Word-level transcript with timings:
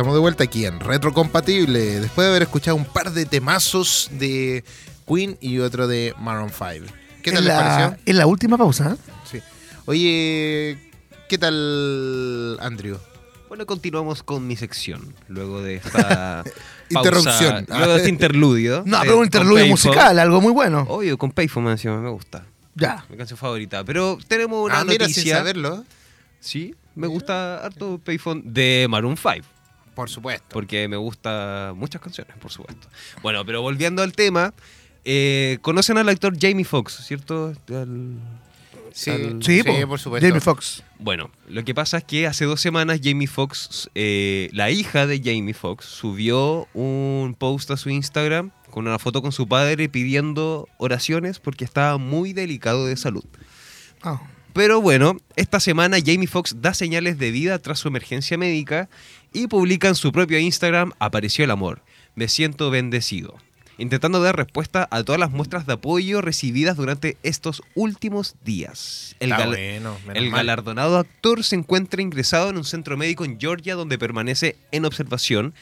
Estamos 0.00 0.14
de 0.16 0.20
vuelta 0.20 0.44
aquí 0.44 0.64
en 0.64 0.80
Retrocompatible, 0.80 2.00
después 2.00 2.24
de 2.24 2.30
haber 2.30 2.40
escuchado 2.44 2.74
un 2.74 2.86
par 2.86 3.12
de 3.12 3.26
temazos 3.26 4.08
de 4.12 4.64
Queen 5.06 5.36
y 5.42 5.58
otro 5.58 5.86
de 5.86 6.14
Maroon 6.18 6.48
5. 6.48 6.86
¿Qué 7.22 7.32
tal 7.32 7.44
les 7.44 7.52
la, 7.52 7.60
pareció? 7.60 7.98
En 8.06 8.16
la 8.16 8.26
última 8.26 8.56
pausa. 8.56 8.94
¿eh? 8.94 8.96
Sí. 9.30 9.42
Oye, 9.84 10.78
¿qué 11.28 11.36
tal, 11.36 12.56
Andrew? 12.62 12.96
Bueno, 13.50 13.66
continuamos 13.66 14.22
con 14.22 14.46
mi 14.46 14.56
sección. 14.56 15.14
Luego 15.28 15.60
de 15.60 15.74
esta 15.74 16.44
pausa- 16.90 17.08
Interrupción. 17.10 17.66
Luego 17.68 17.92
de 17.92 17.96
este 17.98 18.08
interludio. 18.16 18.82
No, 18.86 18.96
eh, 18.96 19.00
pero 19.02 19.18
un 19.18 19.24
interludio 19.24 19.66
musical, 19.66 20.18
algo 20.18 20.40
muy 20.40 20.52
bueno. 20.54 20.86
Obvio, 20.88 21.18
con 21.18 21.30
Payphone 21.30 21.66
me 21.66 21.72
encima, 21.72 22.00
me 22.00 22.08
gusta. 22.08 22.46
Ya. 22.74 23.04
Mi 23.10 23.18
canción 23.18 23.36
favorita. 23.38 23.84
Pero 23.84 24.16
tenemos 24.26 24.64
una 24.64 24.80
ah, 24.80 24.84
mira, 24.84 25.04
sin 25.04 25.16
noticia. 25.16 25.36
saberlo. 25.36 25.84
Sí, 26.40 26.74
me 26.94 27.06
gusta 27.06 27.62
harto 27.62 28.00
Payphone 28.02 28.40
de 28.46 28.86
Maroon 28.88 29.18
5. 29.18 29.46
Por 30.00 30.10
supuesto. 30.10 30.46
Porque 30.50 30.88
me 30.88 30.96
gusta 30.96 31.72
muchas 31.76 32.00
canciones, 32.00 32.34
por 32.38 32.50
supuesto. 32.50 32.88
Bueno, 33.22 33.44
pero 33.44 33.60
volviendo 33.62 34.02
al 34.02 34.12
tema. 34.12 34.54
eh, 35.04 35.58
¿Conocen 35.62 35.96
al 35.98 36.08
actor 36.08 36.34
Jamie 36.38 36.64
Foxx, 36.64 37.04
cierto? 37.06 37.52
Al- 37.68 38.18
Sí, 38.92 39.10
al- 39.10 39.42
Sí, 39.42 39.58
sí, 39.58 39.62
po. 39.62 39.88
por 39.88 40.00
supuesto. 40.00 40.26
Jamie 40.26 40.40
Foxx. 40.40 40.82
Bueno, 40.98 41.30
lo 41.48 41.62
que 41.64 41.74
pasa 41.74 41.98
es 41.98 42.04
que 42.04 42.26
hace 42.26 42.44
dos 42.44 42.60
semanas 42.60 43.00
Jamie 43.02 43.28
Foxx, 43.28 43.88
eh, 43.94 44.48
la 44.52 44.70
hija 44.70 45.06
de 45.06 45.18
Jamie 45.24 45.54
Foxx, 45.54 45.84
subió 45.86 46.66
un 46.74 47.36
post 47.38 47.70
a 47.70 47.76
su 47.76 47.88
Instagram 47.90 48.50
con 48.70 48.86
una 48.88 48.98
foto 48.98 49.22
con 49.22 49.30
su 49.32 49.46
padre 49.48 49.88
pidiendo 49.88 50.68
oraciones 50.78 51.38
porque 51.38 51.64
estaba 51.64 51.98
muy 51.98 52.32
delicado 52.32 52.86
de 52.86 52.96
salud. 52.96 53.24
Ah. 54.02 54.20
Pero 54.52 54.80
bueno, 54.80 55.16
esta 55.36 55.60
semana 55.60 55.98
Jamie 56.04 56.26
Foxx 56.26 56.56
da 56.60 56.74
señales 56.74 57.18
de 57.18 57.30
vida 57.30 57.58
tras 57.58 57.78
su 57.78 57.88
emergencia 57.88 58.36
médica 58.36 58.88
y 59.32 59.46
publica 59.46 59.88
en 59.88 59.94
su 59.94 60.12
propio 60.12 60.38
Instagram 60.38 60.92
Apareció 60.98 61.44
el 61.44 61.50
amor. 61.50 61.82
Me 62.14 62.28
siento 62.28 62.70
bendecido. 62.70 63.36
Intentando 63.78 64.20
dar 64.20 64.36
respuesta 64.36 64.86
a 64.90 65.02
todas 65.04 65.18
las 65.18 65.30
muestras 65.30 65.66
de 65.66 65.72
apoyo 65.72 66.20
recibidas 66.20 66.76
durante 66.76 67.16
estos 67.22 67.62
últimos 67.74 68.34
días. 68.44 69.16
El, 69.20 69.30
gal- 69.30 69.48
bueno, 69.48 69.96
el 70.12 70.30
galardonado 70.30 70.98
actor 70.98 71.42
se 71.44 71.56
encuentra 71.56 72.02
ingresado 72.02 72.50
en 72.50 72.58
un 72.58 72.64
centro 72.64 72.98
médico 72.98 73.24
en 73.24 73.40
Georgia 73.40 73.76
donde 73.76 73.96
permanece 73.98 74.56
en 74.70 74.84
observación, 74.84 75.54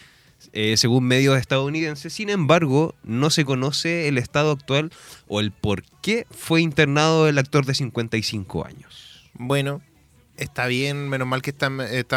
eh, 0.52 0.76
según 0.76 1.04
medios 1.04 1.38
estadounidenses. 1.38 2.12
Sin 2.12 2.30
embargo, 2.30 2.94
no 3.02 3.30
se 3.30 3.44
conoce 3.44 4.08
el 4.08 4.18
estado 4.18 4.52
actual 4.52 4.90
o 5.26 5.40
el 5.40 5.52
por 5.52 5.82
qué 6.02 6.26
fue 6.30 6.60
internado 6.60 7.28
el 7.28 7.38
actor 7.38 7.66
de 7.66 7.74
55 7.74 8.64
años. 8.64 9.30
Bueno, 9.34 9.82
está 10.36 10.66
bien, 10.66 11.08
menos 11.08 11.28
mal 11.28 11.42
que 11.42 11.50
está, 11.50 11.70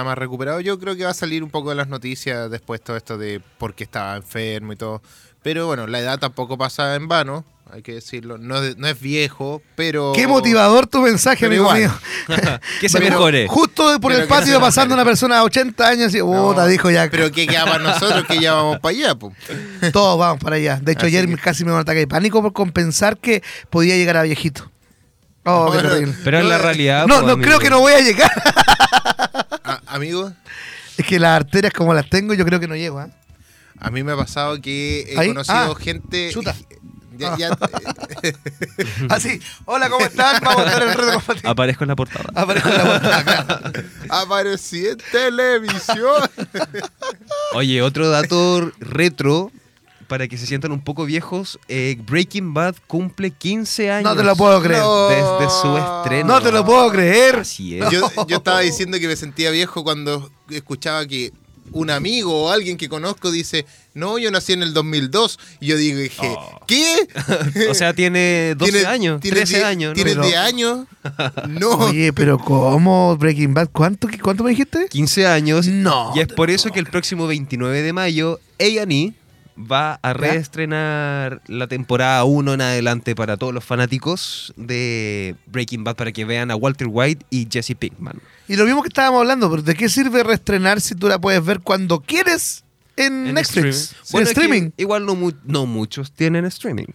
más 0.04 0.18
recuperado. 0.18 0.62
Yo 0.62 0.80
creo 0.80 0.96
que 0.96 1.04
va 1.04 1.12
a 1.12 1.16
salir 1.16 1.44
un 1.44 1.50
poco 1.50 1.70
de 1.70 1.76
las 1.76 1.88
noticias 1.88 2.50
después 2.50 2.82
todo 2.82 2.96
esto 2.96 3.18
de 3.18 3.42
por 3.58 3.76
qué 3.76 3.84
estaba 3.84 4.16
enfermo 4.16 4.74
y 4.74 4.76
todo. 4.76 5.02
Pero 5.42 5.68
bueno, 5.68 5.88
la 5.88 6.00
edad 6.00 6.20
tampoco 6.20 6.58
pasa 6.58 6.96
en 6.96 7.08
vano, 7.08 7.46
hay 7.74 7.82
que 7.82 7.94
decirlo. 7.94 8.38
No, 8.38 8.62
es- 8.62 8.78
no 8.78 8.88
es 8.88 9.00
viejo, 9.00 9.62
pero... 9.76 10.12
Qué 10.14 10.28
motivador 10.28 10.88
tu 10.88 11.02
mensaje, 11.02 11.48
Pero 11.48 11.68
amigo 11.68 11.78
igual. 11.78 11.92
mío. 12.28 12.60
que 12.82 12.90
se 12.90 12.98
Pero- 13.00 13.12
mejore. 13.12 13.48
Justo 13.48 13.84
por 14.00 14.12
Pero 14.12 14.24
el 14.24 14.28
patio 14.28 14.60
pasando 14.60 14.94
una 14.94 15.06
persona 15.06 15.36
de 15.36 15.42
80 15.42 15.88
años 15.88 16.14
y 16.14 16.18
No, 16.20 16.26
puta, 16.50 16.68
dijo 16.68 16.90
ya. 16.92 17.10
Pero 17.10 17.32
que 17.32 17.48
queda 17.48 17.66
para 17.66 17.80
nosotros 17.80 18.26
que 18.28 18.40
ya 18.40 18.54
vamos 18.54 18.80
para 18.80 18.96
allá, 18.98 19.16
pues. 19.16 19.36
Todos 19.94 20.20
vamos 20.20 20.44
para 20.44 20.58
allá. 20.58 20.80
De 20.82 20.92
hecho, 20.92 21.06
Así 21.06 21.16
ayer 21.18 21.30
que- 21.30 21.38
casi 21.42 21.64
me 21.64 21.70
dio 21.70 21.76
un 21.76 21.82
ataque 21.82 22.00
de 22.00 22.08
pánico 22.08 22.42
por 22.42 22.54
compensar 22.54 23.18
que 23.18 23.42
podía 23.70 23.96
llegar 23.96 24.18
a 24.18 24.24
viejito. 24.24 24.70
Oh, 25.46 25.66
qué 25.72 25.78
Bueno, 25.78 25.90
terrible. 25.90 26.16
Pero 26.24 26.40
en 26.40 26.50
la 26.50 26.58
No, 26.58 26.64
realidad... 26.64 27.08
No, 27.08 27.22
no, 27.22 27.32
amigo, 27.32 27.42
creo 27.48 27.60
que 27.60 27.70
no 27.70 27.80
voy 27.80 27.94
a 27.94 28.00
llegar. 28.02 28.32
A- 29.64 29.82
amigo, 29.88 30.32
Es 30.98 31.06
que 31.06 31.20
las 31.20 31.36
arterias 31.38 31.74
como 31.74 31.94
las 31.94 32.10
tengo, 32.10 32.34
yo 32.34 32.46
creo 32.46 32.60
que 32.60 32.68
no 32.68 32.76
llego. 32.76 33.00
¿ah? 33.00 33.08
a 33.84 33.90
mí 33.90 34.04
me 34.04 34.12
ha 34.12 34.16
pasado 34.16 34.62
que 34.62 35.08
he 35.10 35.18
¿Ahí? 35.20 35.30
conocido 35.30 35.58
Ah, 35.58 35.74
gente... 35.80 36.30
chuta. 36.32 36.54
Ya, 37.22 37.38
ya- 37.38 37.58
Así, 39.10 39.40
hola, 39.66 39.90
¿cómo 39.90 40.06
están? 40.06 40.42
Vamos 40.44 40.64
a 40.64 40.66
estar 40.68 40.84
en 40.84 40.90
el 40.90 40.96
reto 40.96 41.14
compatible. 41.14 41.50
Aparezco 41.50 41.84
en 41.84 41.88
la 41.88 41.96
portada. 41.96 42.30
Aparezco 42.36 42.70
en 42.70 42.78
la 42.78 42.84
portada, 42.84 43.24
claro. 43.62 43.88
aparecí 44.10 44.88
en 44.88 44.98
televisión. 45.12 46.30
Oye, 47.54 47.82
otro 47.82 48.10
dato 48.10 48.72
retro 48.80 49.52
para 50.08 50.28
que 50.28 50.38
se 50.38 50.46
sientan 50.46 50.72
un 50.74 50.82
poco 50.84 51.06
viejos. 51.06 51.58
eh, 51.70 51.98
Breaking 52.06 52.54
Bad 52.54 52.76
cumple 52.88 53.32
15 53.32 53.92
años. 53.92 54.04
No 54.12 54.16
te 54.18 54.24
lo 54.24 54.36
puedo 54.36 54.62
creer. 54.62 54.82
No. 54.82 55.08
Desde 55.08 55.50
su 55.62 55.78
estreno. 55.78 56.28
No 56.34 56.42
te 56.42 56.52
lo 56.52 56.66
puedo 56.66 56.92
creer. 56.92 57.40
Así 57.40 57.80
es. 57.80 57.90
Yo, 57.90 58.10
yo 58.28 58.38
estaba 58.38 58.60
diciendo 58.60 59.00
que 59.00 59.08
me 59.08 59.16
sentía 59.16 59.52
viejo 59.52 59.84
cuando 59.86 60.30
escuchaba 60.50 61.06
que 61.06 61.32
un 61.72 61.90
amigo 61.90 62.44
o 62.46 62.50
alguien 62.52 62.78
que 62.78 62.90
conozco 62.90 63.32
dice, 63.32 63.66
no, 63.94 64.18
yo 64.18 64.32
nací 64.32 64.54
en 64.54 64.64
el 64.64 64.74
2002. 64.74 65.40
Y 65.60 65.68
yo 65.68 65.78
digo, 65.78 66.00
dije, 66.00 66.36
Oh. 66.38 66.60
¿qué? 66.68 67.08
O 67.70 67.74
sea, 67.74 67.94
tiene 67.94 68.56
12 68.58 68.72
¿Tienes- 68.72 68.86
años, 68.88 69.22
tienes 69.22 69.40
13 69.50 69.58
die- 69.58 69.64
años. 69.66 69.90
¿no? 69.90 69.96
¿Tienes 69.96 70.14
Pero- 70.14 70.26
10 70.26 70.38
años? 70.38 70.88
No. 71.50 71.70
Oye, 71.72 72.14
pero 72.14 72.38
¿cómo 72.38 73.18
Breaking 73.18 73.54
Bad? 73.54 73.70
¿Cuánto, 73.72 74.08
cuánto 74.22 74.44
me 74.44 74.52
dijiste? 74.52 74.88
15 74.90 75.26
años. 75.28 75.68
No, 75.68 76.14
Y 76.16 76.20
es 76.20 76.28
por 76.28 76.50
eso 76.52 76.70
que 76.72 76.80
el 76.80 76.86
próximo 76.88 77.26
29 77.28 77.82
de 77.82 77.94
mayo, 77.94 78.40
A&E 78.60 79.14
va 79.58 80.00
a 80.02 80.14
reestrenar 80.14 81.42
la 81.48 81.68
temporada 81.68 82.24
1 82.24 82.54
en 82.54 82.62
adelante 82.62 83.16
para 83.16 83.38
todos 83.38 83.54
los 83.54 83.64
fanáticos 83.64 84.54
de 84.56 85.36
Breaking 85.48 85.84
Bad 85.84 85.96
para 85.96 86.12
que 86.12 86.26
vean 86.26 86.52
a 86.52 86.56
Walter 86.56 86.88
White 86.90 87.26
y 87.30 87.48
Jesse 87.52 87.76
Pinkman. 87.78 88.20
Y 88.48 88.56
lo 88.56 88.66
mismo 88.66 88.82
que 88.82 88.88
estábamos 88.88 89.20
hablando, 89.22 89.50
pero 89.50 89.62
¿de 89.62 89.76
qué 89.76 89.90
sirve 89.90 90.24
reestrenar 90.24 90.82
si 90.82 90.96
tú 90.96 91.08
la 91.08 91.20
puedes 91.20 91.44
ver 91.44 91.60
cuando 91.62 92.00
quieres 92.00 92.64
en, 92.98 93.28
En 93.28 93.34
Netflix? 93.36 93.76
streaming. 93.76 94.02
En 94.06 94.12
Bueno, 94.12 94.26
que 94.26 94.32
streaming. 94.32 94.70
igual 94.78 95.06
no, 95.06 95.32
no 95.46 95.66
muchos 95.66 96.12
tienen 96.12 96.46
streaming. 96.46 96.88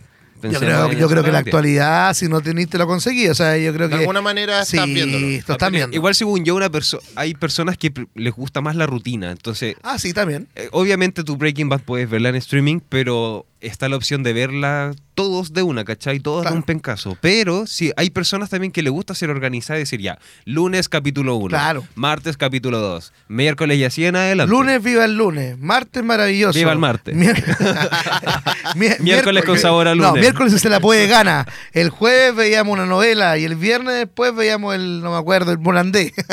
Yo 0.53 0.61
creo, 0.61 0.85
en 0.87 0.93
yo 0.93 0.99
eso 0.99 1.09
creo 1.09 1.23
que 1.23 1.31
la 1.33 1.39
también. 1.39 1.57
actualidad, 1.57 2.15
si 2.15 2.29
no 2.29 2.41
teniste, 2.41 2.79
lo 2.79 2.87
conseguí. 2.87 3.29
O 3.29 3.35
sea, 3.35 3.57
yo 3.59 3.73
creo 3.73 3.89
De 3.89 3.95
que. 3.95 4.01
alguna 4.01 4.21
manera 4.23 4.63
estás 4.63 4.85
sí, 4.87 4.93
viéndolo. 4.95 5.27
lo 5.27 5.33
están 5.37 5.57
Pero 5.59 5.71
viendo. 5.73 5.97
Igual 5.97 6.15
según 6.15 6.45
yo, 6.45 6.55
una 6.55 6.71
perso 6.71 7.01
hay 7.15 7.35
personas 7.35 7.77
que 7.79 7.93
les 8.15 8.33
gusta 8.35 8.61
más 8.61 8.77
la 8.77 8.87
rutina. 8.87 9.31
Entonces, 9.31 9.77
Ah, 9.83 9.99
sí, 9.99 10.13
también. 10.13 10.49
eh, 10.55 10.69
obviamente 10.73 11.25
tu 11.25 11.37
Breaking 11.37 11.69
Bad 11.69 11.81
puedes 11.81 12.09
verla 12.11 12.29
en 12.31 12.37
streaming, 12.37 12.81
pero 12.89 13.47
está 13.61 13.89
la 13.89 13.97
opción 13.97 14.23
de 14.23 14.33
verla 14.33 14.93
todos 15.15 15.53
de 15.55 15.63
una, 15.63 15.85
¿cachai? 15.85 16.21
Todos 16.21 16.43
Claro. 16.43 16.55
de 16.55 16.59
un 16.59 16.63
pencazo. 16.63 17.17
Pero 17.23 17.67
sí, 17.67 17.91
hay 17.97 18.11
personas 18.11 18.51
también 18.51 18.71
que 18.71 18.83
les 18.83 18.93
gusta 18.93 19.15
ser 19.15 19.31
organizada 19.31 19.79
y 19.79 19.83
decir 19.83 20.01
ya, 20.01 20.19
lunes 20.45 20.89
capítulo 20.91 21.37
1, 21.37 21.49
Claro. 21.49 21.85
martes 21.95 22.37
capítulo 22.37 22.79
2, 22.81 23.13
miércoles 23.29 23.79
y 23.79 23.85
así 23.85 24.05
en 24.05 24.17
adelante. 24.17 24.51
Lunes, 24.51 24.83
viva 24.83 25.05
el 25.07 25.17
lunes. 25.17 25.59
Martes, 25.59 26.05
maravilloso. 26.05 26.59
Viva 26.59 26.73
el 26.73 26.79
martes. 26.79 27.17
Mier- 28.75 29.01
Miércoles 29.01 29.45
con 29.45 29.59
sabor 29.59 29.89
a 29.89 29.95
No, 29.95 30.09
lunes. 30.09 30.21
miércoles 30.21 30.53
si 30.53 30.59
se 30.59 30.69
la 30.69 30.81
puede 30.81 31.07
gana. 31.07 31.47
El 31.73 31.89
jueves 31.91 32.35
veíamos 32.37 32.75
una 32.75 32.87
novela 32.87 33.39
y 33.39 33.45
el 33.45 33.57
viernes 33.57 33.95
después 33.95 34.35
veíamos 34.35 34.75
el, 34.75 35.01
no 35.01 35.13
me 35.13 35.17
acuerdo, 35.19 35.53
el 35.53 35.59
Molandé. 35.59 36.13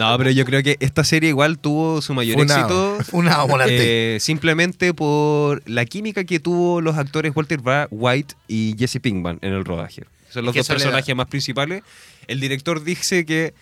No, 0.00 0.16
pero 0.18 0.30
yo 0.30 0.44
creo 0.44 0.62
que 0.62 0.76
esta 0.80 1.04
serie 1.04 1.28
igual 1.28 1.58
tuvo 1.58 2.00
su 2.02 2.14
mayor 2.14 2.38
Funado. 2.38 2.96
éxito. 2.96 3.16
Una 3.16 3.44
Molandé. 3.46 4.16
eh, 4.16 4.20
simplemente 4.20 4.94
por 4.94 5.62
la 5.68 5.84
química 5.84 6.24
que 6.24 6.40
tuvo 6.40 6.80
los 6.80 6.96
actores 6.96 7.32
Walter 7.36 7.60
White 7.90 8.34
y 8.48 8.74
Jesse 8.78 8.98
Pinkman 9.00 9.38
en 9.42 9.52
el 9.52 9.64
rodaje. 9.64 10.04
Son 10.30 10.44
los 10.44 10.54
dos 10.54 10.66
personajes 10.66 11.14
más 11.14 11.26
principales. 11.26 11.82
El 12.28 12.40
director 12.40 12.82
dice 12.82 13.26
que 13.26 13.52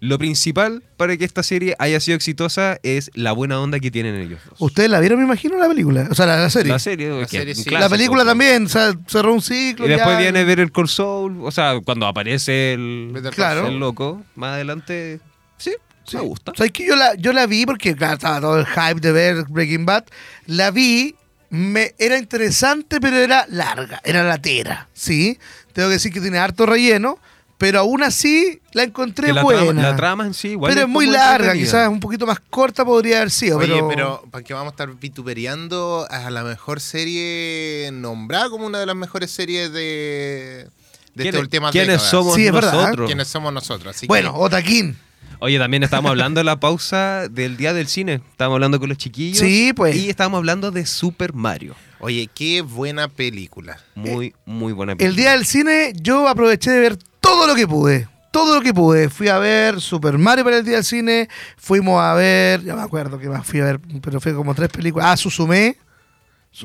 lo 0.00 0.18
principal 0.18 0.82
para 0.96 1.16
que 1.16 1.24
esta 1.24 1.42
serie 1.42 1.76
haya 1.78 2.00
sido 2.00 2.16
exitosa 2.16 2.78
es 2.82 3.10
la 3.14 3.32
buena 3.32 3.60
onda 3.60 3.78
que 3.80 3.90
tienen 3.90 4.16
ellos 4.16 4.40
dos. 4.50 4.60
¿Ustedes 4.60 4.90
la 4.90 5.00
vieron, 5.00 5.18
me 5.18 5.24
imagino, 5.24 5.56
la 5.58 5.68
película? 5.68 6.08
O 6.10 6.14
sea, 6.14 6.26
la, 6.26 6.36
la 6.38 6.50
serie. 6.50 6.72
La 6.72 6.78
serie, 6.78 7.08
La 7.20 7.28
serie 7.28 7.54
sí. 7.54 7.70
La 7.70 7.88
película 7.88 8.24
también, 8.24 8.66
o 8.66 8.68
sea, 8.68 8.92
cerró 9.06 9.32
un 9.32 9.40
ciclo. 9.40 9.86
Y 9.86 9.90
después 9.90 10.14
ya. 10.16 10.20
viene 10.20 10.44
ver 10.44 10.60
el 10.60 10.72
Call 10.72 10.88
Soul, 10.88 11.38
o 11.42 11.50
sea, 11.50 11.78
cuando 11.84 12.06
aparece 12.06 12.72
el, 12.74 13.12
Claro. 13.34 13.68
el 13.68 13.78
loco, 13.78 14.22
más 14.34 14.54
adelante, 14.54 15.20
sí, 15.56 15.72
Sí. 16.06 16.16
me 16.16 16.22
gusta. 16.22 16.52
¿Sabes 16.56 16.72
que 16.72 16.86
yo 16.86 16.96
la, 16.96 17.14
yo 17.14 17.32
la 17.32 17.46
vi 17.46 17.64
porque, 17.66 17.94
claro, 17.96 18.14
estaba 18.14 18.40
todo 18.40 18.58
el 18.60 18.66
hype 18.66 19.00
de 19.00 19.12
ver 19.12 19.44
Breaking 19.48 19.86
Bad. 19.86 20.04
La 20.46 20.70
vi, 20.70 21.14
me, 21.50 21.94
era 21.98 22.18
interesante, 22.18 23.00
pero 23.00 23.16
era 23.16 23.46
larga, 23.48 24.00
era 24.04 24.22
latera, 24.24 24.88
¿sí? 24.92 25.38
Tengo 25.72 25.88
que 25.88 25.94
decir 25.94 26.12
que 26.12 26.20
tiene 26.20 26.38
harto 26.38 26.66
relleno, 26.66 27.18
pero 27.58 27.78
aún 27.80 28.02
así 28.02 28.60
la 28.72 28.82
encontré 28.82 29.32
la, 29.32 29.42
buena. 29.42 29.62
trama, 29.64 29.82
la 29.82 29.96
trama 29.96 30.26
en 30.26 30.34
sí 30.34 30.48
igual 30.48 30.72
pero 30.72 30.86
es 30.86 30.88
muy 30.92 31.06
larga, 31.06 31.52
quizás 31.54 31.88
un 31.88 32.00
poquito 32.00 32.26
más 32.26 32.38
corta 32.50 32.84
podría 32.84 33.18
haber 33.18 33.30
sido. 33.30 33.58
Oye, 33.58 33.68
pero, 33.68 33.88
pero 33.88 34.24
¿para 34.30 34.44
qué 34.44 34.52
vamos 34.54 34.72
a 34.72 34.74
estar 34.74 34.92
vituperiando 34.94 36.06
a 36.10 36.30
la 36.30 36.42
mejor 36.44 36.80
serie 36.80 37.90
nombrada 37.92 38.50
como 38.50 38.66
una 38.66 38.78
de 38.78 38.86
las 38.86 38.96
mejores 38.96 39.30
series 39.30 39.72
de, 39.72 39.78
de 39.80 40.68
¿Quiénes, 41.14 41.26
este 41.34 41.38
última 41.40 41.70
quiénes 41.70 41.88
década? 41.94 42.10
somos 42.10 42.34
Sí, 42.34 42.46
es 42.46 42.52
verdad, 42.52 42.74
¿eh? 42.74 42.76
nosotros? 42.82 43.06
¿Quiénes 43.06 43.28
somos 43.28 43.52
nosotros? 43.52 43.96
Así 43.96 44.06
Bueno, 44.06 44.32
que- 44.34 44.40
Otaquín. 44.40 44.98
Oye, 45.40 45.58
también 45.58 45.82
estábamos 45.82 46.10
hablando 46.10 46.40
en 46.40 46.46
la 46.46 46.58
pausa 46.60 47.28
del 47.28 47.56
día 47.56 47.72
del 47.72 47.86
cine. 47.88 48.20
Estábamos 48.30 48.56
hablando 48.56 48.80
con 48.80 48.88
los 48.88 48.98
chiquillos. 48.98 49.38
Sí, 49.38 49.72
pues. 49.74 49.96
Y 49.96 50.08
estábamos 50.10 50.38
hablando 50.38 50.70
de 50.70 50.86
Super 50.86 51.32
Mario. 51.34 51.74
oye, 52.00 52.28
qué 52.34 52.62
buena 52.62 53.08
película. 53.08 53.78
Muy, 53.94 54.34
muy 54.46 54.72
buena 54.72 54.92
El 54.92 54.98
película. 54.98 55.22
día 55.22 55.32
del 55.32 55.44
cine 55.46 55.92
yo 56.00 56.28
aproveché 56.28 56.70
de 56.70 56.80
ver 56.80 56.96
todo 57.20 57.46
lo 57.46 57.54
que 57.54 57.66
pude. 57.66 58.08
todo 58.30 58.56
lo 58.56 58.60
que 58.62 58.74
pude. 58.74 59.08
Fui 59.10 59.28
a 59.28 59.38
ver 59.38 59.80
Super 59.80 60.18
Mario 60.18 60.44
para 60.44 60.58
el 60.58 60.64
día 60.64 60.74
del 60.76 60.84
cine. 60.84 61.28
Fuimos 61.56 62.00
a 62.02 62.14
ver, 62.14 62.62
ya 62.64 62.74
me 62.74 62.82
acuerdo 62.82 63.18
que 63.18 63.28
más 63.28 63.46
fui 63.46 63.60
a 63.60 63.64
ver, 63.64 63.80
pero 64.02 64.20
fue 64.20 64.34
como 64.34 64.54
tres 64.54 64.68
películas. 64.70 65.06
Ah, 65.10 65.16
Susume. 65.16 65.76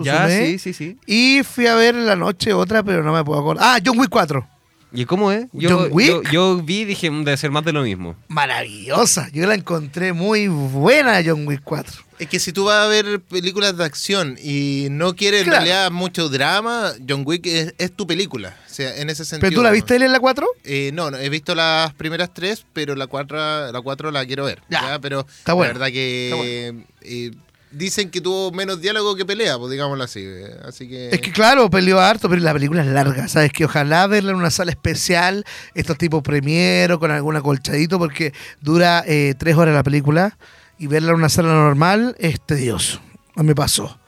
Ya, 0.04 0.30
sí, 0.30 0.60
sí, 0.60 0.72
sí. 0.74 0.98
Y 1.07 1.42
fui 1.44 1.65
a 1.65 1.74
ver 1.75 1.95
en 1.95 2.06
la 2.06 2.15
noche 2.15 2.54
otra, 2.54 2.83
pero 2.83 3.04
no 3.04 3.12
me 3.12 3.24
puedo 3.24 3.39
acordar. 3.39 3.63
Ah, 3.68 3.80
John 3.83 3.98
Wick 4.00 4.10
4. 4.10 4.48
¿Y 4.91 5.06
cómo 5.06 5.31
es? 5.31 5.45
Yo, 5.53 5.69
John 5.69 5.88
Wick. 5.91 6.07
yo, 6.07 6.21
yo 6.31 6.57
vi 6.63 6.80
y 6.81 6.86
dije, 6.86 7.12
"Mm, 7.12 7.24
debe 7.24 7.38
ser 7.38 7.51
más 7.51 7.63
de 7.63 7.71
lo 7.74 7.83
mismo. 7.83 8.15
Maravillosa. 8.27 9.30
Yo 9.31 9.45
la 9.45 9.53
encontré 9.56 10.13
muy 10.13 10.47
buena, 10.47 11.21
John 11.24 11.47
Wick 11.47 11.62
4. 11.63 12.01
Es 12.18 12.27
que 12.27 12.39
si 12.39 12.51
tú 12.51 12.65
vas 12.65 12.86
a 12.86 12.88
ver 12.88 13.21
películas 13.21 13.77
de 13.77 13.86
acción 13.86 14.38
y 14.44 14.88
no 14.91 15.15
quieres 15.15 15.44
Claro. 15.44 15.59
en 15.59 15.65
realidad 15.68 15.91
mucho 15.91 16.27
drama, 16.27 16.91
John 17.07 17.24
Wick 17.25 17.45
es, 17.45 17.74
es 17.77 17.91
tu 17.95 18.06
película. 18.07 18.57
O 18.69 18.74
sea, 18.74 18.97
en 18.97 19.09
ese 19.09 19.24
sentido. 19.25 19.50
¿Pero 19.50 19.59
tú 19.59 19.63
la 19.63 19.71
viste 19.71 19.95
él 19.95 20.03
en 20.03 20.12
la 20.12 20.19
4? 20.19 20.45
Eh, 20.65 20.91
no, 20.94 21.12
no, 21.12 21.18
he 21.18 21.30
visto 21.30 21.53
las 21.56 21.94
primeras 21.94 22.33
tres, 22.33 22.65
pero 22.74 22.95
la 22.95 23.07
cuatro, 23.07 23.71
la 23.71 23.81
cuatro 23.81 24.12
la 24.12 24.25
quiero 24.25 24.45
ver. 24.45 24.62
Ya. 24.69 24.81
Ya, 24.81 25.00
pero 25.00 25.21
Está 25.30 25.53
bueno. 25.53 25.74
la 25.74 25.80
verdad 25.80 25.94
que 25.94 26.83
eh, 27.03 27.31
dicen 27.71 28.10
que 28.10 28.21
tuvo 28.21 28.51
menos 28.51 28.81
diálogo 28.81 29.16
que 29.16 29.25
pelea, 29.25 29.57
pues 29.57 29.71
digámoslo 29.71 30.04
así. 30.04 30.21
eh, 30.24 30.57
Así 30.66 30.88
que. 30.88 31.10
Es 31.10 31.21
que 31.21 31.31
claro, 31.31 31.69
peleó 31.69 32.00
harto, 32.00 32.30
pero 32.30 32.42
la 32.42 32.54
película 32.54 32.81
es 32.81 32.88
larga, 32.88 33.27
¿sabes? 33.27 33.51
Que 33.51 33.66
ojalá 33.66 34.07
verla 34.07 34.31
en 34.31 34.38
una 34.38 34.51
sala 34.51 34.71
especial, 34.71 35.45
estos 35.75 35.98
tipos 35.98 36.21
premiero, 36.24 37.00
con 37.00 37.12
algún 37.12 37.36
acolchadito, 37.36 38.00
porque 38.00 38.33
dura 38.62 39.04
eh, 39.07 39.33
tres 39.38 39.56
horas 39.56 39.74
la 39.75 39.83
película 39.83 40.38
y 40.77 40.88
verla 40.88 41.10
en 41.12 41.16
una 41.18 41.30
sala 41.30 41.50
normal 41.50 42.16
es 42.19 42.39
tedioso. 42.42 43.01
A 43.36 43.42
mí 43.44 43.48
me 43.50 43.56
pasó. 43.56 44.00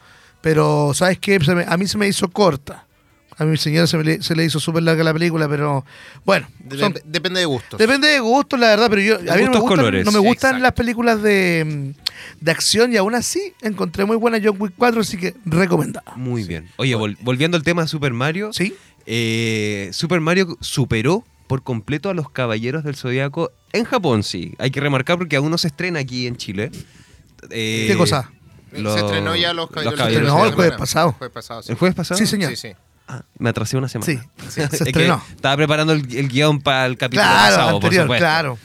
Pero, 0.42 0.94
¿sabes 0.96 1.20
qué? 1.20 1.40
A 1.68 1.78
mí 1.78 1.88
se 1.88 1.98
me 1.98 2.08
hizo 2.08 2.28
corta. 2.30 2.88
A 3.42 3.46
mi 3.46 3.58
señora 3.58 3.88
se, 3.88 3.98
me 3.98 4.04
le, 4.04 4.22
se 4.22 4.36
le 4.36 4.46
hizo 4.46 4.60
súper 4.60 4.84
larga 4.84 5.04
la 5.04 5.14
película, 5.14 5.50
pero 5.50 5.84
bueno, 6.26 6.48
Dep- 6.64 7.02
depende 7.06 7.40
de 7.40 7.48
gustos. 7.48 7.80
depende 7.80 8.08
de 8.08 8.20
gustos, 8.20 8.60
la 8.60 8.68
verdad, 8.68 8.88
pero 8.90 9.02
yo, 9.02 9.16
a 9.16 9.36
mí 9.36 9.44
no 9.46 9.52
me 9.52 9.60
gustan, 9.60 9.62
colores. 9.68 10.06
no 10.06 10.12
me 10.12 10.20
gustan 10.20 10.50
Exacto. 10.50 10.62
las 10.64 10.72
películas 10.74 11.22
de, 11.24 11.94
mm, 11.98 12.40
de 12.40 12.52
acción 12.52 12.94
y 12.94 12.98
aún 12.98 13.16
así 13.16 13.54
encontré 13.62 14.06
muy 14.06 14.16
buena 14.18 14.38
John 14.44 14.58
Wick 14.60 14.74
4, 14.78 15.02
así 15.02 15.18
que 15.18 15.34
recomendada. 15.46 16.14
Muy 16.16 16.44
bien. 16.44 16.70
Oye, 16.78 16.96
vol- 16.96 17.18
volviendo 17.22 17.58
al 17.58 17.64
tema 17.64 17.82
de 17.82 17.88
Super 17.88 18.14
Mario, 18.14 18.54
¿Sí? 18.54 18.76
eh, 19.08 19.90
Super 19.92 20.20
Mario 20.22 20.56
superó 20.62 21.26
por 21.48 21.64
completo 21.64 22.10
a 22.10 22.14
los 22.14 22.30
Caballeros 22.30 22.84
del 22.84 22.96
Zodiaco 22.96 23.52
en 23.74 23.86
Japón, 23.86 24.22
sí. 24.24 24.54
Hay 24.60 24.70
que 24.70 24.80
remarcar 24.82 25.18
porque 25.18 25.36
aún 25.36 25.50
no 25.50 25.58
se 25.58 25.68
estrena 25.68 26.00
aquí 26.00 26.28
en 26.28 26.38
Chile. 26.38 26.70
Eh, 27.50 27.86
¿Qué 27.88 27.98
cosa? 27.98 28.32
los- 28.72 28.94
se 28.94 29.00
estrenó 29.00 29.36
ya 29.36 29.52
los 29.54 29.66
los 29.66 29.70
Caballeros 29.72 29.98
Se 30.00 30.04
del 30.06 30.14
estrenó 30.14 30.30
Zodiaco 30.38 30.48
el 30.50 30.56
jueves 30.56 30.78
pasado. 30.78 31.12
Jueves 31.14 31.34
pasado, 31.34 31.64
sí. 31.64 31.72
¿El 31.72 31.78
jueves 31.78 31.96
pasado? 31.96 32.18
Sí, 32.20 32.28
señor. 32.28 32.52
Sí, 32.52 32.56
sí. 32.56 32.74
Ah, 33.08 33.24
me 33.38 33.50
atrasé 33.50 33.78
una 33.78 33.88
semana. 33.90 34.12
Sí, 34.12 34.20
se 34.50 34.64
estrenó. 34.64 35.22
estaba 35.36 35.58
preparando 35.58 35.94
el, 35.94 36.16
el 36.16 36.28
guion 36.30 36.60
para 36.62 36.86
el 36.86 36.98
capítulo 36.98 37.24
Claro, 37.28 37.56
pasado, 37.56 37.68
por 37.72 37.76
anterior, 37.86 38.04
supuesto. 38.06 38.22
claro. 38.24 38.58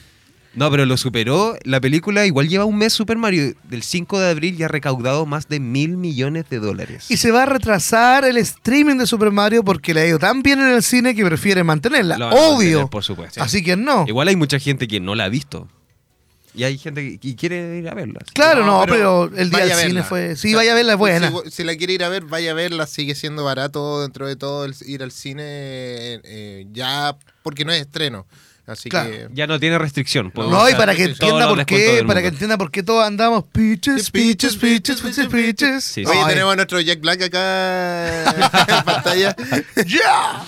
No, 0.55 0.71
pero 0.71 0.87
lo 0.87 0.97
superó. 0.97 1.55
La 1.65 1.83
película 1.83 2.25
igual 2.25 2.49
lleva 2.49 2.65
un 2.65 2.79
mes 2.79 2.95
Super 2.95 3.19
Mario. 3.19 3.53
Del 3.65 3.83
5 3.83 4.19
de 4.19 4.31
abril 4.31 4.57
ya 4.57 4.65
ha 4.65 4.69
recaudado 4.69 5.27
más 5.27 5.49
de 5.49 5.61
mil 5.61 5.99
millones 5.99 6.47
de 6.49 6.61
dólares. 6.61 7.11
Y 7.11 7.19
se 7.19 7.31
va 7.31 7.43
a 7.43 7.47
retrasar 7.47 8.25
el 8.25 8.39
streaming 8.39 8.97
de 8.97 9.07
Super 9.07 9.31
Mario 9.33 9.63
porque 9.65 9.93
le 9.93 10.01
ha 10.01 10.07
ido 10.07 10.19
tan 10.19 10.43
bien 10.43 10.59
en 10.61 10.69
el 10.69 10.83
cine 10.83 11.15
que 11.15 11.27
prefiere 11.27 11.63
mantenerla. 11.63 12.17
Obvio. 12.31 12.55
mantener, 12.55 12.87
por 12.89 13.05
supuesto. 13.05 13.43
Así 13.43 13.63
que 13.63 13.77
no. 13.77 14.07
Igual 14.09 14.29
hay 14.29 14.37
mucha 14.37 14.59
gente 14.59 14.89
que 14.89 14.99
no 14.99 15.15
la 15.15 15.25
ha 15.25 15.29
visto. 15.29 15.69
Y 16.57 16.65
hay 16.65 16.79
gente 16.79 17.19
que, 17.19 17.37
quiere 17.37 17.77
ir 17.79 17.89
a 17.89 17.95
verla. 17.95 18.21
Claro, 18.33 18.65
no, 18.65 18.83
pero, 18.89 19.31
el 19.37 19.51
día 19.51 19.61
del 19.67 19.71
cine 19.73 19.85
verla. 19.85 20.03
fue. 20.05 20.37
Sí, 20.37 20.49
O 20.49 20.51
sea, 20.51 20.57
vaya 20.59 20.73
a 20.73 20.75
verla, 20.75 20.93
es 20.95 20.99
buena. 20.99 21.31
Si, 21.45 21.51
si 21.51 21.65
la 21.65 21.77
quiere 21.77 21.93
ir 21.93 22.03
a 22.03 22.09
ver, 22.09 22.25
vaya 22.25 22.53
a 22.53 22.55
verla. 22.55 22.87
Sigue 22.87 23.15
siendo 23.15 23.45
barato 23.45 24.01
dentro 24.03 24.27
de 24.27 24.37
todo 24.37 24.65
el- 24.65 24.75
ir 24.87 25.03
al 25.03 25.13
cine 25.13 25.45
eh, 25.45 26.67
ya 26.73 27.17
porque 27.43 27.65
no 27.65 27.73
es 27.73 27.81
estreno. 27.83 28.27
Así 28.67 28.89
Claro. 28.89 29.11
que. 29.11 29.29
Ya 29.33 29.47
no 29.47 29.61
tiene 29.61 29.79
restricción. 29.79 30.31
pues. 30.33 30.49
No, 30.49 30.69
y 30.69 30.75
para 30.75 30.95
que 30.95 31.05
entienda 31.05 31.47
por 31.47 31.65
qué, 31.67 32.03
para 32.07 32.21
que 32.21 32.29
entienda 32.29 32.59
por 32.59 32.71
qué 32.73 32.83
todos 32.83 33.05
andamos 33.07 33.45
pitches, 33.53 34.11
pitches, 34.11 34.57
pitches, 34.57 35.01
pitches, 35.01 35.27
pitches. 35.29 35.85
Sí, 35.85 36.05
Oye, 36.05 36.19
Ay, 36.21 36.31
tenemos 36.31 36.53
a 36.53 36.57
nuestro 36.57 36.81
Jack 36.81 37.01
Black 37.01 37.23
acá 37.23 38.25
en 38.79 38.85
pantalla. 38.85 39.37
¡Yeah! 39.87 40.43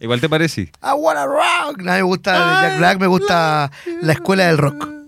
Igual 0.00 0.20
te 0.22 0.28
parece. 0.30 0.62
I 0.82 0.92
wanna 0.96 1.26
rock. 1.26 1.78
No, 1.82 1.92
me 1.92 2.02
gusta 2.02 2.62
Jack 2.62 2.78
Black, 2.78 2.98
me 3.00 3.06
gusta 3.08 3.70
la 4.00 4.12
escuela 4.14 4.46
del 4.46 4.56
rock. 4.56 4.99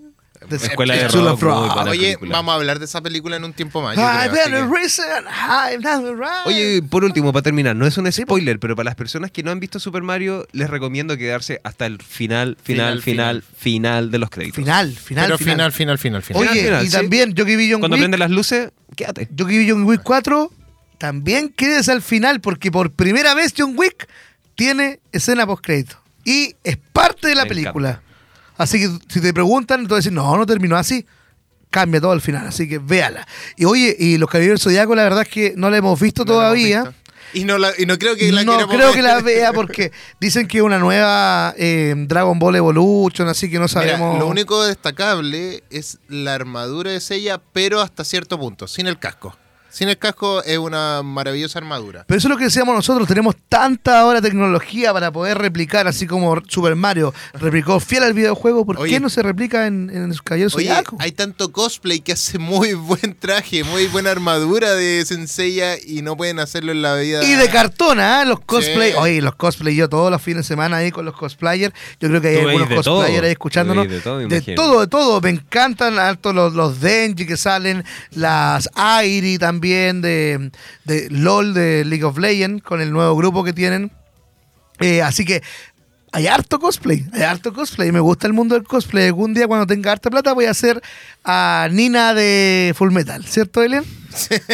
The 0.49 0.55
Escuela 0.55 0.95
de 0.95 1.07
rock, 1.07 1.41
Oye, 1.87 1.99
película. 1.99 2.31
vamos 2.37 2.51
a 2.53 2.55
hablar 2.55 2.79
de 2.79 2.85
esa 2.85 3.01
película 3.01 3.35
en 3.35 3.43
un 3.43 3.53
tiempo 3.53 3.81
más. 3.81 3.95
creo, 3.95 4.49
que-. 4.61 4.67
Oye, 6.45 6.81
por 6.83 7.03
último, 7.03 7.31
para 7.33 7.43
terminar, 7.43 7.75
no 7.75 7.85
es 7.85 7.97
un 7.97 8.11
spoiler, 8.11 8.59
pero 8.59 8.75
para 8.75 8.85
las 8.85 8.95
personas 8.95 9.31
que 9.31 9.43
no 9.43 9.51
han 9.51 9.59
visto 9.59 9.79
Super 9.79 10.01
Mario, 10.03 10.47
les 10.51 10.69
recomiendo 10.69 11.17
quedarse 11.17 11.59
hasta 11.63 11.85
el 11.85 12.01
final, 12.01 12.57
final, 12.63 13.01
Final, 13.01 13.41
final, 13.41 13.43
final, 13.57 14.11
de 14.11 14.17
los 14.17 14.29
créditos. 14.29 14.55
Final, 14.57 14.95
final, 14.95 15.25
Pero 15.25 15.37
final. 15.37 15.71
final, 15.71 15.97
final, 15.97 16.21
final. 16.23 16.41
Oye, 16.49 16.63
Final, 16.63 16.83
y 16.83 16.87
sí. 16.87 16.91
también 16.93 17.33
yo 17.33 17.45
que 17.45 17.55
vi 17.55 17.71
John 17.71 17.79
Cuando 17.79 17.97
prenden 17.97 18.19
las 18.19 18.31
luces, 18.31 18.71
quédate. 18.95 19.27
yo 19.31 19.45
que 19.45 19.57
vi 19.57 19.69
John 19.69 19.83
Wick 19.83 20.01
4, 20.03 20.51
también 20.97 21.49
quedes 21.49 21.89
al 21.89 22.01
final, 22.01 22.41
porque 22.41 22.71
por 22.71 22.91
primera 22.91 23.33
vez 23.33 23.53
John 23.57 23.73
Wick 23.77 24.07
tiene 24.55 24.99
escena 25.11 25.45
post 25.45 25.63
crédito. 25.63 25.97
Y 26.25 26.55
es 26.63 26.77
parte 26.77 27.27
de 27.27 27.35
la 27.35 27.43
Me 27.43 27.49
película. 27.49 28.01
Así 28.57 28.79
que 28.79 28.89
si 29.09 29.19
te 29.21 29.33
preguntan, 29.33 29.85
decir, 29.87 30.11
no, 30.11 30.35
no 30.37 30.45
terminó 30.45 30.75
así. 30.77 31.05
Cambia 31.69 31.99
todo 31.99 32.11
al 32.11 32.21
final, 32.21 32.45
así 32.47 32.69
que 32.69 32.77
véala. 32.77 33.27
Y 33.57 33.65
oye, 33.65 33.95
y 33.97 34.17
los 34.17 34.29
Caballeros 34.29 34.59
del 34.59 34.63
Zodiaco, 34.63 34.93
la 34.93 35.03
verdad 35.03 35.23
es 35.23 35.29
que 35.29 35.53
no 35.57 35.69
la 35.71 35.77
hemos 35.77 35.99
visto 35.99 36.23
No 36.23 36.33
la 36.33 36.33
hemos 36.33 36.43
todavía. 36.43 36.81
visto. 36.83 36.95
Y 37.35 37.45
no, 37.45 37.57
la- 37.57 37.71
y 37.79 37.87
no 37.87 37.97
creo 37.97 38.15
que 38.15 38.31
la 38.31 38.43
no 38.43 38.67
creo 38.67 38.87
ver. 38.89 38.95
que 38.95 39.01
la 39.01 39.19
vea 39.21 39.53
porque 39.53 39.91
dicen 40.19 40.47
que 40.47 40.59
es 40.59 40.63
una 40.63 40.77
nueva 40.77 41.55
eh, 41.57 41.95
Dragon 41.97 42.37
Ball 42.37 42.57
Evolution, 42.57 43.27
así 43.27 43.49
que 43.49 43.55
no 43.55 43.61
Mira, 43.61 43.69
sabemos. 43.69 44.19
lo 44.19 44.27
único 44.27 44.63
destacable 44.63 45.63
es 45.71 45.97
la 46.07 46.35
armadura 46.35 46.91
de 46.91 46.99
Sella, 47.01 47.41
pero 47.51 47.81
hasta 47.81 48.03
cierto 48.03 48.37
punto, 48.39 48.67
sin 48.67 48.85
el 48.85 48.99
casco. 48.99 49.35
Sin 49.73 49.89
el 49.89 49.97
casco 49.97 50.43
es 50.43 50.59
una 50.59 51.01
maravillosa 51.01 51.57
armadura. 51.57 52.05
Pero 52.07 52.15
eso 52.19 52.27
es 52.27 52.29
lo 52.29 52.37
que 52.37 52.43
decíamos 52.43 52.75
nosotros, 52.75 53.07
tenemos 53.07 53.35
tanta 53.49 53.99
ahora 54.01 54.21
tecnología 54.21 54.93
para 54.93 55.11
poder 55.11 55.39
replicar, 55.39 55.87
así 55.87 56.05
como 56.05 56.39
Super 56.47 56.75
Mario 56.75 57.11
replicó 57.33 57.79
fiel 57.79 58.03
al 58.03 58.13
videojuego, 58.13 58.67
¿por 58.67 58.77
Oye. 58.79 58.93
qué 58.93 58.99
no 58.99 59.09
se 59.09 59.23
replica 59.23 59.65
en, 59.65 59.89
en 59.89 60.13
Caballero 60.23 60.51
Oye, 60.53 60.67
Zodiaco? 60.67 60.97
hay 60.99 61.11
tanto 61.11 61.51
cosplay 61.51 62.01
que 62.01 62.11
hace 62.11 62.37
muy 62.37 62.75
buen 62.75 63.15
traje, 63.17 63.63
muy 63.63 63.87
buena 63.87 64.11
armadura 64.11 64.75
de 64.75 65.03
Senseiya 65.07 65.75
y 65.83 66.03
no 66.03 66.15
pueden 66.15 66.37
hacerlo 66.37 66.71
en 66.71 66.83
la 66.83 66.93
vida. 66.93 67.23
Y 67.23 67.33
de 67.33 67.49
cartón, 67.49 67.99
¿ah? 67.99 68.25
Los 68.25 68.41
cosplay. 68.41 68.91
Sí. 68.91 68.97
Oye, 68.99 69.21
los 69.23 69.33
cosplay, 69.33 69.75
yo 69.75 69.89
todos 69.89 70.11
los 70.11 70.21
fines 70.21 70.43
de 70.43 70.47
semana 70.49 70.77
ahí 70.77 70.91
con 70.91 71.03
los 71.03 71.15
cosplayers. 71.15 71.73
Yo 71.99 72.09
creo 72.09 72.21
que 72.21 72.27
hay 72.27 72.41
Tú 72.43 72.49
algunos 72.49 72.69
todo. 72.83 72.97
cosplayers 72.97 73.25
ahí 73.25 73.31
escuchándonos. 73.31 73.89
de 73.89 73.99
todo, 74.01 74.19
de 74.19 74.41
todo, 74.55 74.81
de 74.81 74.87
todo. 74.87 75.19
Me 75.21 75.31
encantan 75.31 75.97
harto 75.97 76.31
los, 76.31 76.53
los 76.53 76.79
Denji 76.79 77.25
que 77.25 77.37
salen, 77.37 77.83
las 78.11 78.69
Airi 78.75 79.39
también 79.39 79.62
de, 79.69 80.51
de 80.85 81.09
LOL, 81.09 81.53
de 81.53 81.85
League 81.85 82.03
of 82.03 82.17
Legends, 82.17 82.63
con 82.63 82.81
el 82.81 82.91
nuevo 82.91 83.15
grupo 83.15 83.43
que 83.43 83.53
tienen. 83.53 83.91
Eh, 84.79 85.01
así 85.01 85.25
que 85.25 85.41
hay 86.11 86.27
harto 86.27 86.59
cosplay, 86.59 87.05
hay 87.13 87.23
harto 87.23 87.53
cosplay. 87.53 87.91
Me 87.91 87.99
gusta 87.99 88.27
el 88.27 88.33
mundo 88.33 88.55
del 88.55 88.63
cosplay. 88.63 89.07
Algún 89.07 89.33
día 89.33 89.47
cuando 89.47 89.65
tenga 89.65 89.91
harta 89.91 90.09
plata 90.09 90.33
voy 90.33 90.45
a 90.45 90.51
hacer 90.51 90.81
a 91.23 91.67
Nina 91.71 92.13
de 92.13 92.73
Full 92.75 92.91
Metal, 92.91 93.25
¿cierto, 93.25 93.63
Elian? 93.63 93.83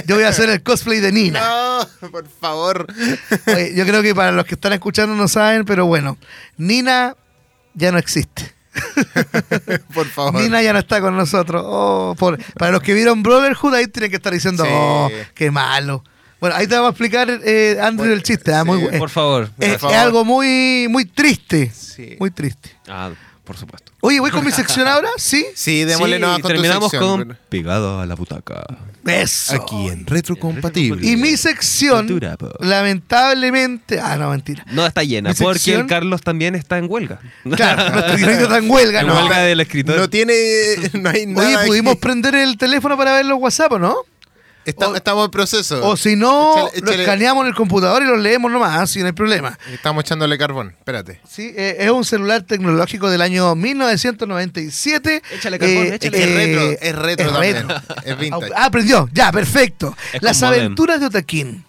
Yo 0.06 0.16
voy 0.16 0.24
a 0.24 0.30
hacer 0.30 0.50
el 0.50 0.64
cosplay 0.64 1.00
de 1.00 1.12
Nina. 1.12 1.40
No, 2.02 2.10
por 2.12 2.28
favor. 2.28 2.88
Oye, 3.48 3.74
yo 3.76 3.86
creo 3.86 4.02
que 4.02 4.16
para 4.16 4.32
los 4.32 4.46
que 4.46 4.56
están 4.56 4.74
escuchando 4.74 5.16
no 5.16 5.28
saben, 5.28 5.66
pero 5.66 5.86
bueno, 5.86 6.18
Nina 6.58 7.16
ya 7.74 7.92
no 7.92 7.98
existe. 7.98 8.54
por 9.94 10.06
favor. 10.08 10.42
Nina 10.42 10.62
ya 10.62 10.74
no 10.74 10.80
está 10.80 11.02
con 11.02 11.16
nosotros. 11.16 11.64
Oh, 11.66 12.16
por- 12.18 12.38
para 12.56 12.72
los 12.72 12.82
que 12.82 12.94
vieron 12.94 13.24
Brotherhood, 13.24 13.74
ahí 13.74 13.88
tienen 13.88 14.10
que 14.10 14.18
estar 14.18 14.34
diciendo, 14.34 14.64
Sí. 14.66 14.72
oh, 14.74 15.10
qué 15.34 15.52
malo. 15.52 16.04
Bueno, 16.40 16.56
ahí 16.56 16.68
te 16.68 16.76
vamos 16.76 16.90
a 16.90 16.92
explicar, 16.92 17.30
eh, 17.30 17.78
Andrew, 17.82 17.98
Bueno, 18.08 18.14
el 18.14 18.24
chiste. 18.24 18.54
ah, 18.54 18.62
sí, 18.62 18.68
muy 18.68 18.80
bu- 18.82 18.98
Por 18.98 19.10
favor. 19.10 19.50
es, 19.60 19.78
favor. 19.78 19.96
es 19.96 20.02
algo 20.02 20.24
muy, 20.24 20.88
muy 20.90 21.06
triste. 21.06 21.70
Sí. 21.76 22.16
Muy 22.20 22.32
triste. 22.32 22.70
Ah, 22.88 23.10
por 23.50 23.58
supuesto. 23.58 23.92
Oye, 24.02 24.20
¿voy 24.20 24.30
con 24.30 24.46
mi 24.46 24.52
sección 24.52 24.88
ahora? 24.88 25.10
¿Sí? 25.18 25.44
Sí, 25.56 25.84
démosle 25.84 26.18
Sí, 26.18 26.22
nomás 26.22 26.36
con 26.38 26.42
tu 26.44 26.48
terminamos 26.50 26.92
sección. 26.92 27.18
con 27.26 27.38
Pegado 27.50 28.00
a 28.00 28.06
la 28.06 28.14
butaca. 28.14 28.64
Eso. 29.08 29.56
Aquí 29.56 29.88
en 29.88 30.06
Retrocompatible. 30.06 31.08
Y 31.08 31.16
mi 31.16 31.36
sección, 31.36 32.06
Cultura, 32.08 32.38
lamentablemente... 32.60 34.00
Ah, 34.00 34.18
no, 34.18 34.30
mentira. 34.30 34.64
No 34.72 34.86
está 34.86 35.04
llena, 35.04 35.30
Mi 35.32 35.36
porque 35.36 35.58
sección- 35.60 35.82
el 35.82 35.88
Carlos 35.88 36.22
también 36.22 36.54
está 36.54 36.78
en 36.78 36.86
huelga. 36.88 37.20
Claro, 37.56 37.90
nuestro 37.92 38.16
guionista 38.18 38.44
está 38.44 38.58
en 38.60 38.70
huelga, 38.72 39.00
En 39.02 39.08
¿no? 39.08 39.16
huelga 39.16 39.40
del 39.40 39.60
escritor. 39.62 39.98
No 39.98 40.10
tiene. 40.10 40.34
No 40.94 41.10
hay 41.10 41.26
nada. 41.26 41.48
Oye, 41.62 41.68
¿pudimos 41.68 41.96
que- 41.96 42.02
prender 42.02 42.36
el 42.36 42.56
teléfono 42.58 42.96
para 42.98 43.14
ver 43.16 43.26
los 43.26 43.40
WhatsApp 43.40 43.72
o 43.74 43.80
no? 43.80 43.96
Está- 44.70 44.90
o- 44.90 44.96
estamos 44.96 45.26
en 45.26 45.32
proceso. 45.32 45.86
O 45.88 45.96
si 45.98 46.16
no, 46.16 46.54
Échale- 46.68 46.82
lo 46.82 46.88
échale- 46.92 47.02
escaneamos 47.04 47.42
en 47.44 47.48
el 47.50 47.56
computador 47.56 48.02
y 48.04 48.06
lo 48.06 48.18
leemos 48.18 48.52
nomás, 48.52 48.90
si 48.90 49.00
no 49.00 49.06
hay 49.08 49.12
problema. 49.12 49.58
Estamos 49.72 50.04
echándole 50.04 50.38
carbón. 50.38 50.76
Espérate. 50.78 51.20
Sí, 51.30 51.54
eh, 51.56 51.78
es 51.80 51.90
un 51.92 52.06
celular 52.06 52.44
tecnológico 52.44 53.10
del 53.10 53.22
año 53.22 53.56
1997. 53.56 55.22
Échale 55.36 55.60
carbón, 55.60 55.78
Eh, 55.88 55.96
échale. 55.96 56.18
Es 56.18 56.26
eh, 56.26 56.36
retro, 56.36 56.72
es 56.82 56.96
retro 56.96 57.26
es 57.28 57.32
también. 57.34 57.68
retro. 57.70 57.82
Es 58.06 58.18
vintage. 58.18 58.52
Ah, 58.56 58.66
aprendió, 58.66 59.10
ya, 59.14 59.32
perfecto. 59.32 59.96
Es 60.14 60.22
Las 60.22 60.42
modem. 60.42 60.60
aventuras 60.60 61.00
de 61.00 61.06
Otaquín. 61.08 61.66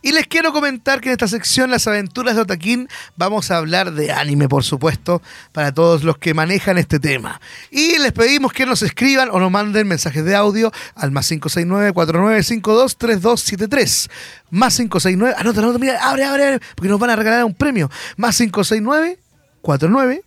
Y 0.00 0.12
les 0.12 0.28
quiero 0.28 0.52
comentar 0.52 1.00
que 1.00 1.08
en 1.08 1.12
esta 1.12 1.26
sección, 1.26 1.70
Las 1.70 1.88
aventuras 1.88 2.36
de 2.36 2.42
Otaquín, 2.42 2.88
vamos 3.16 3.50
a 3.50 3.56
hablar 3.56 3.92
de 3.92 4.12
anime, 4.12 4.48
por 4.48 4.62
supuesto, 4.62 5.20
para 5.52 5.72
todos 5.72 6.04
los 6.04 6.18
que 6.18 6.34
manejan 6.34 6.78
este 6.78 7.00
tema. 7.00 7.40
Y 7.70 7.98
les 7.98 8.12
pedimos 8.12 8.52
que 8.52 8.64
nos 8.64 8.82
escriban 8.82 9.28
o 9.32 9.40
nos 9.40 9.50
manden 9.50 9.88
mensajes 9.88 10.24
de 10.24 10.36
audio 10.36 10.70
al 10.94 11.10
más 11.10 11.28
569-4952-3273. 11.32 14.08
Más 14.50 14.76
569, 14.76 15.34
anota, 15.36 15.60
anota, 15.60 15.78
mira, 15.78 15.98
abre, 16.00 16.24
abre, 16.24 16.46
abre, 16.46 16.60
porque 16.76 16.88
nos 16.88 17.00
van 17.00 17.10
a 17.10 17.16
regalar 17.16 17.44
un 17.44 17.54
premio. 17.54 17.90
Más 18.16 18.36
569 18.36 19.18
49 19.62 20.22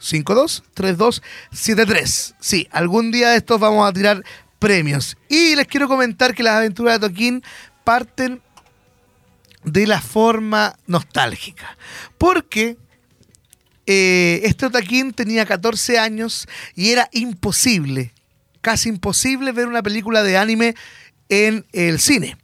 523273. 0.00 2.34
Sí, 2.38 2.68
algún 2.70 3.10
día 3.10 3.30
de 3.30 3.36
estos 3.36 3.58
vamos 3.58 3.88
a 3.88 3.92
tirar 3.92 4.22
premios. 4.58 5.16
Y 5.28 5.56
les 5.56 5.66
quiero 5.66 5.88
comentar 5.88 6.34
que 6.34 6.42
las 6.42 6.56
aventuras 6.56 7.00
de 7.00 7.08
Toquín 7.08 7.42
parten 7.84 8.42
de 9.64 9.86
la 9.86 10.00
forma 10.00 10.76
nostálgica. 10.86 11.76
Porque 12.18 12.76
eh, 13.86 14.40
este 14.44 14.66
Otaquín 14.66 15.12
tenía 15.12 15.44
14 15.46 15.98
años 15.98 16.46
y 16.74 16.90
era 16.90 17.08
imposible, 17.12 18.12
casi 18.60 18.88
imposible 18.88 19.52
ver 19.52 19.66
una 19.66 19.82
película 19.82 20.22
de 20.22 20.38
anime 20.38 20.74
en 21.28 21.66
el 21.72 21.98
cine 22.00 22.36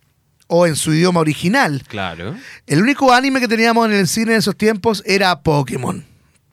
o 0.49 0.67
en 0.67 0.77
su 0.77 0.93
idioma 0.93 1.21
original. 1.21 1.83
Claro. 1.89 2.37
El 2.67 2.83
único 2.83 3.13
anime 3.13 3.41
que 3.41 3.49
teníamos 3.49 3.87
en 3.87 3.95
el 3.95 4.09
cine 4.09 4.33
en 4.33 4.39
esos 4.39 4.57
tiempos 4.57 5.03
era 5.07 5.41
Pokémon. 5.43 6.05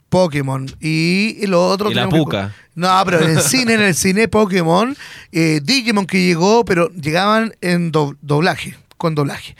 Pokémon. 0.09 0.69
Y 0.79 1.45
lo 1.47 1.67
otro... 1.67 1.91
Y 1.91 1.95
la 1.95 2.07
que- 2.07 2.15
Puca. 2.17 2.53
No, 2.75 3.01
pero 3.05 3.19
en 3.21 3.31
el 3.37 3.41
cine, 3.41 3.73
en 3.73 3.81
el 3.81 3.95
cine 3.95 4.27
Pokémon, 4.27 4.95
eh, 5.31 5.59
Digimon 5.63 6.05
que 6.05 6.23
llegó, 6.23 6.63
pero 6.63 6.89
llegaban 6.91 7.53
en 7.59 7.91
do- 7.91 8.15
doblaje, 8.21 8.77
con 8.97 9.15
doblaje. 9.15 9.55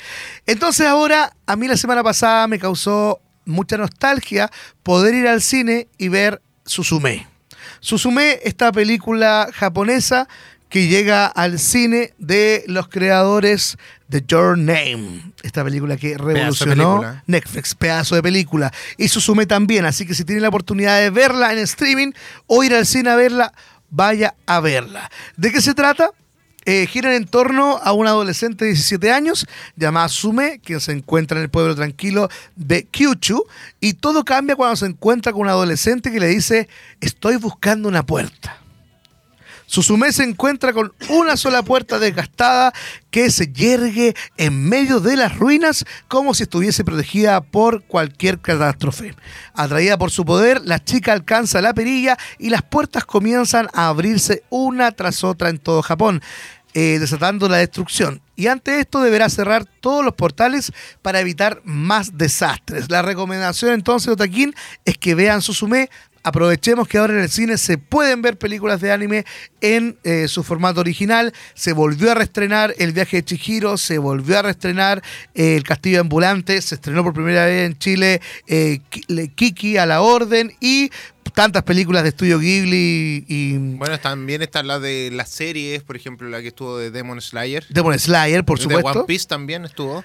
Entonces 0.46 0.88
ahora, 0.88 1.34
a 1.46 1.56
mí 1.56 1.68
la 1.68 1.78
semana 1.78 2.04
pasada 2.04 2.48
me 2.48 2.60
causó 2.60 3.22
mucha 3.46 3.78
nostalgia 3.78 4.52
poder 4.84 5.16
ir 5.16 5.28
al 5.28 5.42
cine 5.42 5.88
y 5.98 6.10
ver 6.10 6.42
Suzume. 6.66 7.28
Suzume, 7.80 8.40
esta 8.44 8.72
película 8.72 9.50
japonesa 9.54 10.28
que 10.70 10.88
llega 10.88 11.28
al 11.28 11.60
cine 11.60 12.14
de 12.18 12.64
los 12.68 12.90
creadores 12.90 13.78
de 14.10 14.24
Your 14.28 14.58
Name, 14.58 15.32
esta 15.44 15.64
película 15.64 15.96
que 15.98 16.18
revolucionó 16.18 17.00
película. 17.00 17.24
Netflix, 17.28 17.76
pedazo 17.76 18.16
de 18.16 18.24
película. 18.24 18.72
Y 18.98 19.08
Suzume 19.08 19.46
también, 19.46 19.86
así 19.86 20.06
que 20.06 20.14
si 20.14 20.26
tienen 20.26 20.42
la 20.42 20.50
oportunidad 20.50 21.00
de 21.00 21.10
verla 21.10 21.54
en 21.54 21.60
streaming 21.60 22.12
o 22.48 22.64
ir 22.64 22.74
al 22.74 22.86
cine 22.86 23.10
a 23.10 23.16
verla, 23.16 23.54
vaya 23.90 24.36
a 24.46 24.60
verla. 24.60 25.10
¿De 25.38 25.52
qué 25.52 25.62
se 25.62 25.74
trata? 25.74 26.12
Eh, 26.70 26.86
giran 26.86 27.14
en 27.14 27.26
torno 27.26 27.80
a 27.82 27.94
una 27.94 28.10
adolescente 28.10 28.66
de 28.66 28.72
17 28.72 29.10
años 29.10 29.48
llamada 29.78 30.10
Sume, 30.10 30.60
que 30.60 30.82
se 30.82 30.92
encuentra 30.92 31.38
en 31.38 31.44
el 31.44 31.50
pueblo 31.50 31.74
tranquilo 31.76 32.28
de 32.58 32.84
Kyushu, 32.84 33.46
y 33.80 33.94
todo 33.94 34.26
cambia 34.26 34.58
cuando 34.58 34.76
se 34.76 34.86
encuentra 34.86 35.32
con 35.32 35.44
un 35.44 35.48
adolescente 35.48 36.12
que 36.12 36.20
le 36.20 36.28
dice, 36.28 36.68
estoy 37.00 37.38
buscando 37.38 37.88
una 37.88 38.06
puerta. 38.06 38.58
Susume 39.70 40.14
se 40.14 40.24
encuentra 40.24 40.72
con 40.72 40.94
una 41.10 41.36
sola 41.36 41.62
puerta 41.62 42.00
desgastada 42.00 42.74
que 43.12 43.30
se 43.30 43.52
yergue 43.52 44.16
en 44.38 44.68
medio 44.70 45.02
de 45.02 45.18
las 45.18 45.38
ruinas 45.38 45.86
como 46.08 46.34
si 46.34 46.44
estuviese 46.44 46.86
protegida 46.86 47.42
por 47.42 47.84
cualquier 47.84 48.40
catástrofe. 48.40 49.14
Atraída 49.54 49.98
por 49.98 50.10
su 50.10 50.24
poder, 50.24 50.62
la 50.64 50.82
chica 50.82 51.12
alcanza 51.12 51.62
la 51.62 51.74
perilla 51.74 52.18
y 52.40 52.50
las 52.50 52.62
puertas 52.62 53.04
comienzan 53.04 53.68
a 53.74 53.90
abrirse 53.90 54.44
una 54.50 54.94
tras 54.94 55.26
otra 55.26 55.50
en 55.50 55.58
todo 55.58 55.82
Japón. 55.82 56.22
Eh, 56.80 57.00
desatando 57.00 57.50
la 57.50 57.58
destrucción. 57.58 58.22
Y 58.36 58.46
ante 58.46 58.80
esto 58.80 59.02
deberá 59.02 59.30
cerrar 59.30 59.66
todos 59.82 60.06
los 60.06 60.14
portales 60.14 60.72
para 61.02 61.20
evitar 61.22 61.60
más 61.64 62.20
desastres. 62.20 62.92
La 62.92 63.02
recomendación 63.02 63.74
entonces 63.74 64.06
de 64.06 64.14
Otaquín 64.14 64.54
es 64.86 64.96
que 65.00 65.16
vean 65.16 65.42
Susume. 65.42 65.90
Aprovechemos 66.22 66.88
que 66.88 66.98
ahora 66.98 67.14
en 67.14 67.22
el 67.22 67.30
cine 67.30 67.58
se 67.58 67.78
pueden 67.78 68.22
ver 68.22 68.38
películas 68.38 68.82
de 68.82 68.92
anime 68.92 69.26
en 69.62 69.98
eh, 70.04 70.28
su 70.28 70.44
formato 70.44 70.82
original. 70.82 71.34
Se 71.56 71.72
volvió 71.74 72.12
a 72.12 72.16
reestrenar 72.16 72.76
El 72.78 72.92
viaje 72.92 73.18
de 73.18 73.24
Chihiro, 73.24 73.78
se 73.78 73.98
volvió 73.98 74.38
a 74.38 74.42
reestrenar 74.42 75.02
eh, 75.34 75.56
El 75.56 75.64
castillo 75.64 76.02
ambulante, 76.02 76.62
se 76.62 76.76
estrenó 76.76 77.02
por 77.04 77.14
primera 77.14 77.46
vez 77.46 77.66
en 77.72 77.78
Chile 77.80 78.22
Ki- 78.46 79.04
le- 79.08 79.30
Kiki 79.30 79.78
a 79.78 79.86
la 79.86 80.02
orden 80.02 80.54
y 80.60 80.92
tantas 81.38 81.62
películas 81.62 82.02
de 82.02 82.10
estudio 82.10 82.40
Ghibli 82.40 83.24
y 83.28 83.58
Bueno, 83.58 84.00
también 84.00 84.42
están 84.42 84.66
las 84.66 84.82
de 84.82 85.12
las 85.14 85.30
series, 85.30 85.84
por 85.84 85.96
ejemplo, 85.96 86.28
la 86.28 86.42
que 86.42 86.48
estuvo 86.48 86.80
de 86.80 86.90
Demon 86.90 87.22
Slayer. 87.22 87.64
Demon 87.70 87.98
Slayer, 88.00 88.44
por 88.44 88.58
de 88.58 88.64
supuesto. 88.64 88.90
One 89.02 89.04
Piece 89.06 89.28
también 89.28 89.64
estuvo. 89.64 90.04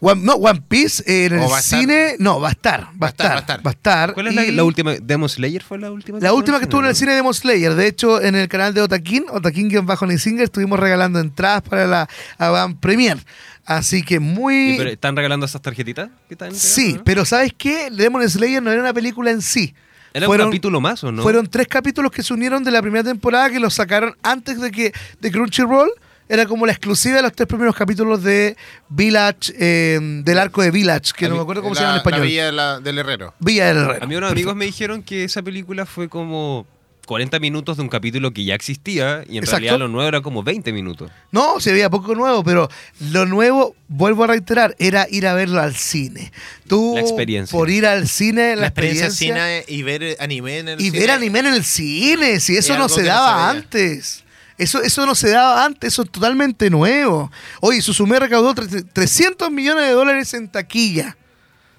One- 0.00 0.22
no, 0.24 0.36
One 0.36 0.62
Piece 0.66 1.02
eh, 1.06 1.26
en 1.26 1.34
¿O 1.40 1.44
el 1.44 1.52
va 1.52 1.56
a 1.58 1.60
estar? 1.60 1.80
cine, 1.80 2.16
no, 2.18 2.40
va 2.40 2.48
a 2.48 2.52
estar, 2.52 2.88
va, 3.00 3.08
a 3.08 3.10
estar, 3.10 3.44
va 3.66 3.70
a 3.70 3.74
estar. 3.74 4.14
¿Cuál 4.14 4.28
es 4.28 4.34
la, 4.34 4.46
Y 4.46 4.52
la 4.52 4.64
última? 4.64 4.94
¿Demon 4.94 5.28
Slayer 5.28 5.62
fue 5.62 5.76
la 5.78 5.90
última? 5.92 6.18
La 6.18 6.32
última 6.32 6.56
que 6.56 6.64
estuvo 6.64 6.80
en 6.80 6.86
el 6.86 6.96
cine 6.96 7.10
de 7.10 7.16
Demon 7.16 7.34
Slayer. 7.34 7.74
De 7.74 7.86
hecho, 7.86 8.18
en 8.22 8.34
el 8.34 8.48
canal 8.48 8.72
de 8.72 8.80
Otakin, 8.80 9.26
Otakin-Singer, 9.28 10.44
estuvimos 10.44 10.80
regalando 10.80 11.18
entradas 11.20 11.60
para 11.60 11.86
la 11.86 12.08
Avant 12.38 12.80
Premier. 12.80 13.18
Así 13.66 14.02
que 14.02 14.14
¿Y 14.14 14.18
muy... 14.20 14.78
¿Están 14.80 15.14
regalando 15.14 15.44
esas 15.44 15.60
tarjetitas? 15.60 16.08
que 16.26 16.32
están 16.34 16.54
Sí, 16.54 16.94
no? 16.94 17.04
pero 17.04 17.26
¿sabes 17.26 17.52
qué? 17.56 17.90
Demon 17.90 18.26
Slayer 18.26 18.62
no 18.62 18.72
era 18.72 18.80
una 18.80 18.94
película 18.94 19.30
en 19.30 19.42
sí. 19.42 19.74
¿Era 20.12 20.26
fueron- 20.26 20.46
un 20.46 20.52
capítulo 20.52 20.80
más 20.80 21.02
o 21.04 21.12
no? 21.12 21.22
Fueron 21.22 21.46
tres 21.48 21.68
capítulos 21.68 22.10
que 22.12 22.22
se 22.22 22.32
unieron 22.34 22.64
de 22.64 22.70
la 22.70 22.82
primera 22.82 23.04
temporada 23.04 23.50
que 23.50 23.60
los 23.60 23.74
sacaron 23.74 24.16
antes 24.22 24.60
de 24.60 24.70
que 24.70 24.92
de 25.20 25.30
Crunchyroll. 25.30 25.90
Era 26.28 26.46
como 26.46 26.64
la 26.64 26.70
exclusiva 26.70 27.16
de 27.16 27.22
los 27.22 27.32
tres 27.32 27.48
primeros 27.48 27.74
capítulos 27.74 28.22
de 28.22 28.56
Village, 28.88 29.52
eh, 29.58 29.98
del 30.22 30.38
arco 30.38 30.62
de 30.62 30.70
Village, 30.70 31.12
que 31.16 31.28
no 31.28 31.34
me 31.34 31.40
acuerdo 31.42 31.60
cómo 31.62 31.74
la- 31.74 31.80
se 31.80 31.84
llama 31.84 31.92
en 31.92 31.96
La 31.96 31.98
español. 32.02 32.26
Villa 32.28 32.46
de 32.46 32.52
la- 32.52 32.78
del 32.80 32.98
Herrero. 32.98 33.34
Villa 33.40 33.66
del 33.66 33.78
Herrero. 33.78 34.04
A 34.04 34.06
mí 34.06 34.14
unos 34.14 34.30
amigos 34.30 34.54
me 34.54 34.64
dijeron 34.64 35.02
que 35.02 35.24
esa 35.24 35.42
película 35.42 35.86
fue 35.86 36.08
como 36.08 36.66
40 37.10 37.40
minutos 37.40 37.76
de 37.76 37.82
un 37.82 37.88
capítulo 37.88 38.32
que 38.32 38.44
ya 38.44 38.54
existía 38.54 39.24
y 39.28 39.32
en 39.36 39.42
Exacto. 39.42 39.56
realidad 39.62 39.78
lo 39.80 39.88
nuevo 39.88 40.06
era 40.08 40.20
como 40.20 40.44
20 40.44 40.72
minutos. 40.72 41.10
No, 41.32 41.58
se 41.58 41.72
veía 41.72 41.90
poco 41.90 42.14
nuevo, 42.14 42.44
pero 42.44 42.68
lo 43.10 43.26
nuevo, 43.26 43.74
vuelvo 43.88 44.22
a 44.22 44.28
reiterar, 44.28 44.76
era 44.78 45.08
ir 45.10 45.26
a 45.26 45.34
verlo 45.34 45.60
al 45.60 45.74
cine. 45.74 46.30
Tú, 46.68 46.92
La 46.94 47.00
experiencia. 47.00 47.58
por 47.58 47.68
ir 47.68 47.84
al 47.84 48.06
cine, 48.06 48.54
la, 48.54 48.60
La 48.62 48.66
experiencia 48.68 49.06
experiencia, 49.06 49.62
cine 49.64 49.64
y 49.66 49.82
ver 49.82 50.16
anime 50.20 50.58
en 50.60 50.68
el 50.68 50.80
y 50.80 50.84
cine. 50.84 50.98
ver 51.00 51.10
anime 51.10 51.38
en 51.40 51.46
el 51.46 51.64
cine, 51.64 52.38
si 52.38 52.56
eso 52.56 52.74
Es 52.74 52.78
no 52.78 52.88
se 52.88 53.00
no 53.02 53.08
daba 53.08 53.50
antes. 53.50 54.22
Eso, 54.56 54.80
eso 54.80 55.04
no 55.04 55.16
se 55.16 55.30
daba 55.30 55.64
antes, 55.64 55.92
eso 55.92 56.02
es 56.02 56.10
totalmente 56.12 56.70
nuevo. 56.70 57.32
Oye, 57.60 57.82
Susume 57.82 58.20
recaudó 58.20 58.54
tre- 58.54 58.86
300 58.92 59.50
millones 59.50 59.84
de 59.86 59.90
dólares 59.92 60.32
en 60.34 60.46
taquilla. 60.48 61.16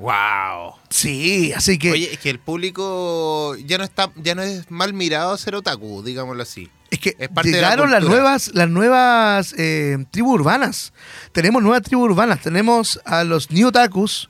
¡Wow! 0.02 0.74
Sí, 0.90 1.54
así 1.56 1.78
que 1.78 1.92
Oye, 1.92 2.14
es 2.14 2.20
que 2.20 2.30
el 2.32 2.40
público 2.40 3.56
ya 3.66 3.78
no 3.78 3.84
está, 3.84 4.10
ya 4.16 4.34
no 4.36 4.42
es 4.42 4.70
mal 4.72 4.94
mirado 4.94 5.38
ser 5.38 5.54
otaku, 5.56 6.02
digámoslo 6.04 6.42
así. 6.42 6.70
es 6.90 7.00
que 7.00 7.16
es 7.20 7.30
parte 7.30 7.52
de 7.52 7.62
la 7.62 7.70
llegaron 7.70 7.92
las 7.92 8.04
nuevas, 8.04 8.52
las 8.56 8.68
nuevas 8.68 9.54
eh, 9.58 9.98
tribus 10.10 10.40
urbanas. 10.40 10.94
Tenemos 11.34 11.62
nuevas 11.62 11.84
tribus 11.84 12.10
urbanas. 12.10 12.42
Tenemos 12.42 13.00
a 13.06 13.24
los 13.24 13.52
New 13.52 13.68
Otakus, 13.68 14.30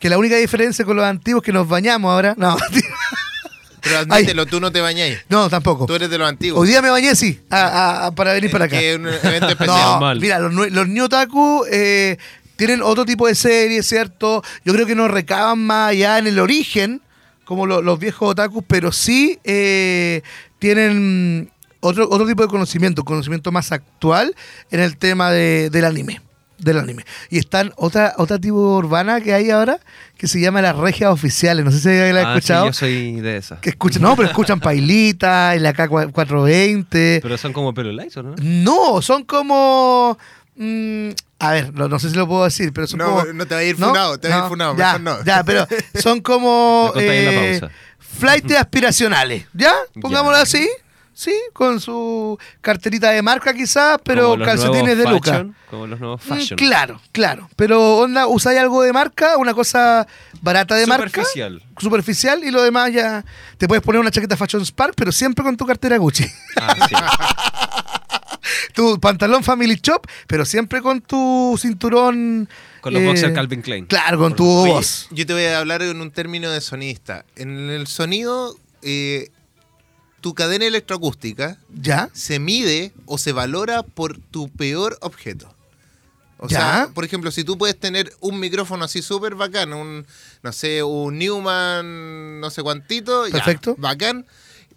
que 0.00 0.08
la 0.10 0.18
única 0.18 0.36
diferencia 0.36 0.84
con 0.84 0.96
los 0.96 1.04
antiguos 1.04 1.42
es 1.42 1.46
que 1.46 1.52
nos 1.52 1.68
bañamos 1.68 2.10
ahora. 2.10 2.34
No, 2.36 2.56
Pero 3.80 3.98
admítelo, 3.98 4.46
tú 4.46 4.60
no 4.60 4.70
te 4.70 4.80
bañáis. 4.80 5.18
no 5.28 5.48
tampoco. 5.50 5.86
Tú 5.86 5.94
eres 5.94 6.08
de 6.10 6.16
los 6.18 6.28
antiguos. 6.28 6.60
Hoy 6.62 6.68
día 6.68 6.80
me 6.82 6.90
bañé, 6.90 7.16
sí, 7.16 7.40
a- 7.50 7.56
a- 7.66 8.06
a- 8.06 8.10
para 8.12 8.32
venir 8.32 8.50
para 8.50 8.66
acá. 8.66 8.78
Que 8.78 8.92
es 8.92 8.96
un 8.98 9.06
evento 9.08 9.48
especial. 9.50 9.98
No, 10.00 10.14
mira, 10.16 10.38
los, 10.38 10.70
los 10.70 10.88
New 10.88 11.04
Otaku 11.06 11.64
eh, 11.70 12.16
tienen 12.66 12.82
otro 12.82 13.04
tipo 13.04 13.26
de 13.26 13.34
series, 13.34 13.86
¿cierto? 13.86 14.42
Yo 14.64 14.72
creo 14.72 14.86
que 14.86 14.94
no 14.94 15.08
recaban 15.08 15.58
más 15.58 15.90
allá 15.90 16.18
en 16.18 16.26
el 16.28 16.38
origen, 16.38 17.00
como 17.44 17.66
lo- 17.66 17.82
los 17.82 17.98
viejos 17.98 18.30
otakus, 18.30 18.62
pero 18.68 18.92
sí 18.92 19.38
eh, 19.42 20.22
tienen 20.60 21.50
otro, 21.80 22.08
otro 22.08 22.24
tipo 22.26 22.42
de 22.42 22.48
conocimiento, 22.48 23.02
conocimiento 23.04 23.50
más 23.50 23.72
actual 23.72 24.34
en 24.70 24.78
el 24.80 24.96
tema 24.96 25.30
de- 25.32 25.70
del 25.70 25.84
anime. 25.84 26.20
Del 26.58 26.78
anime. 26.78 27.04
Y 27.28 27.38
están 27.38 27.72
otra, 27.74 28.14
otra 28.18 28.38
tribu 28.38 28.76
urbana 28.76 29.20
que 29.20 29.34
hay 29.34 29.50
ahora 29.50 29.80
que 30.16 30.28
se 30.28 30.40
llama 30.40 30.62
las 30.62 30.76
regias 30.76 31.10
oficiales. 31.10 31.64
No 31.64 31.72
sé 31.72 31.80
si 31.80 31.88
la 31.88 32.20
has 32.20 32.26
Ah, 32.26 32.32
sí, 32.34 32.38
escuchado. 32.38 32.66
yo 32.66 32.72
soy 32.72 33.20
de 33.20 33.36
esas. 33.38 33.58
que 33.58 33.70
escuchan, 33.70 34.00
no, 34.02 34.14
pero 34.14 34.28
escuchan 34.28 34.60
Pailita, 34.70 35.56
en 35.56 35.64
la 35.64 35.74
K420. 35.74 37.18
Pero 37.20 37.36
son 37.38 37.52
como 37.52 37.70
¿o 37.70 38.22
no? 38.22 38.34
No, 38.40 39.02
son 39.02 39.24
como. 39.24 40.16
Mm, 40.56 41.10
a 41.38 41.50
ver, 41.50 41.72
no, 41.74 41.88
no 41.88 41.98
sé 41.98 42.10
si 42.10 42.16
lo 42.16 42.26
puedo 42.28 42.44
decir, 42.44 42.72
pero 42.72 42.86
son 42.86 42.98
No, 42.98 43.06
como. 43.06 43.24
no 43.32 43.46
te 43.46 43.54
va 43.54 43.60
a 43.60 43.64
ir 43.64 43.76
funado, 43.76 44.18
te 44.18 44.28
va 44.28 44.34
a 44.36 44.38
ir 44.38 44.44
funado, 44.48 44.76
ya, 44.76 44.98
mejor 44.98 45.00
no. 45.18 45.24
Ya, 45.24 45.42
pero 45.44 45.66
son 46.00 46.20
como. 46.20 46.92
Eh, 46.96 47.58
pausa. 47.60 47.74
flight 47.98 48.50
aspiracionales, 48.52 49.46
¿ya? 49.52 49.72
Pongámoslo 50.00 50.36
Ya. 50.38 50.42
así. 50.42 50.68
Sí, 51.14 51.34
con 51.52 51.78
su 51.78 52.38
carterita 52.62 53.10
de 53.10 53.20
marca 53.20 53.52
quizás, 53.52 53.98
pero 54.02 54.34
calcetines 54.42 54.96
de 54.96 55.04
nuevos 55.04 55.12
Luca. 55.12 55.30
fashion, 55.32 55.56
Como 55.68 55.86
los 55.86 56.00
nuevos 56.00 56.22
Mm, 56.24 56.28
fashion. 56.28 56.56
Claro, 56.56 57.00
claro. 57.12 57.50
Pero 57.54 57.98
onda, 57.98 58.26
usáis 58.28 58.58
algo 58.58 58.80
de 58.82 58.94
marca, 58.94 59.36
una 59.36 59.52
cosa 59.52 60.06
barata 60.40 60.74
de 60.74 60.86
marca. 60.86 61.08
Superficial. 61.22 61.62
Superficial 61.78 62.44
y 62.44 62.50
lo 62.50 62.62
demás 62.62 62.92
ya 62.94 63.22
te 63.58 63.68
puedes 63.68 63.84
poner 63.84 64.00
una 64.00 64.10
chaqueta 64.10 64.38
Fashion 64.38 64.64
Spark, 64.64 64.94
pero 64.96 65.12
siempre 65.12 65.44
con 65.44 65.54
tu 65.54 65.66
cartera 65.66 65.98
Gucci. 65.98 66.24
Ah, 66.58 66.74
sí. 66.88 66.94
tu 68.74 68.98
pantalón 69.00 69.44
Family 69.44 69.78
Shop, 69.82 70.06
pero 70.26 70.44
siempre 70.44 70.80
con 70.82 71.00
tu 71.00 71.56
cinturón. 71.60 72.48
Con 72.80 72.92
los 72.94 73.02
eh, 73.02 73.06
boxers 73.06 73.34
Calvin 73.34 73.62
Klein. 73.62 73.86
Claro, 73.86 74.18
con 74.18 74.34
tu 74.34 74.46
Oye, 74.48 74.72
voz. 74.72 75.08
Yo 75.10 75.24
te 75.26 75.32
voy 75.32 75.44
a 75.44 75.58
hablar 75.58 75.82
en 75.82 76.00
un 76.00 76.10
término 76.10 76.50
de 76.50 76.60
sonista. 76.60 77.24
En 77.36 77.70
el 77.70 77.86
sonido, 77.86 78.56
eh, 78.82 79.30
tu 80.20 80.34
cadena 80.34 80.64
electroacústica 80.66 81.58
¿Ya? 81.74 82.08
se 82.12 82.38
mide 82.38 82.92
o 83.06 83.18
se 83.18 83.32
valora 83.32 83.82
por 83.82 84.18
tu 84.18 84.48
peor 84.48 84.98
objeto. 85.00 85.54
O 86.38 86.48
Ya. 86.48 86.58
sea, 86.58 86.88
por 86.92 87.04
ejemplo, 87.04 87.30
si 87.30 87.44
tú 87.44 87.56
puedes 87.56 87.78
tener 87.78 88.12
un 88.20 88.40
micrófono 88.40 88.84
así 88.84 89.00
súper 89.00 89.36
bacán, 89.36 89.72
un, 89.72 90.04
no 90.42 90.52
sé, 90.52 90.82
un 90.82 91.16
Newman, 91.18 92.40
no 92.40 92.50
sé 92.50 92.62
cuantito, 92.64 93.26
ya, 93.28 93.32
Perfecto. 93.34 93.76
bacán, 93.78 94.26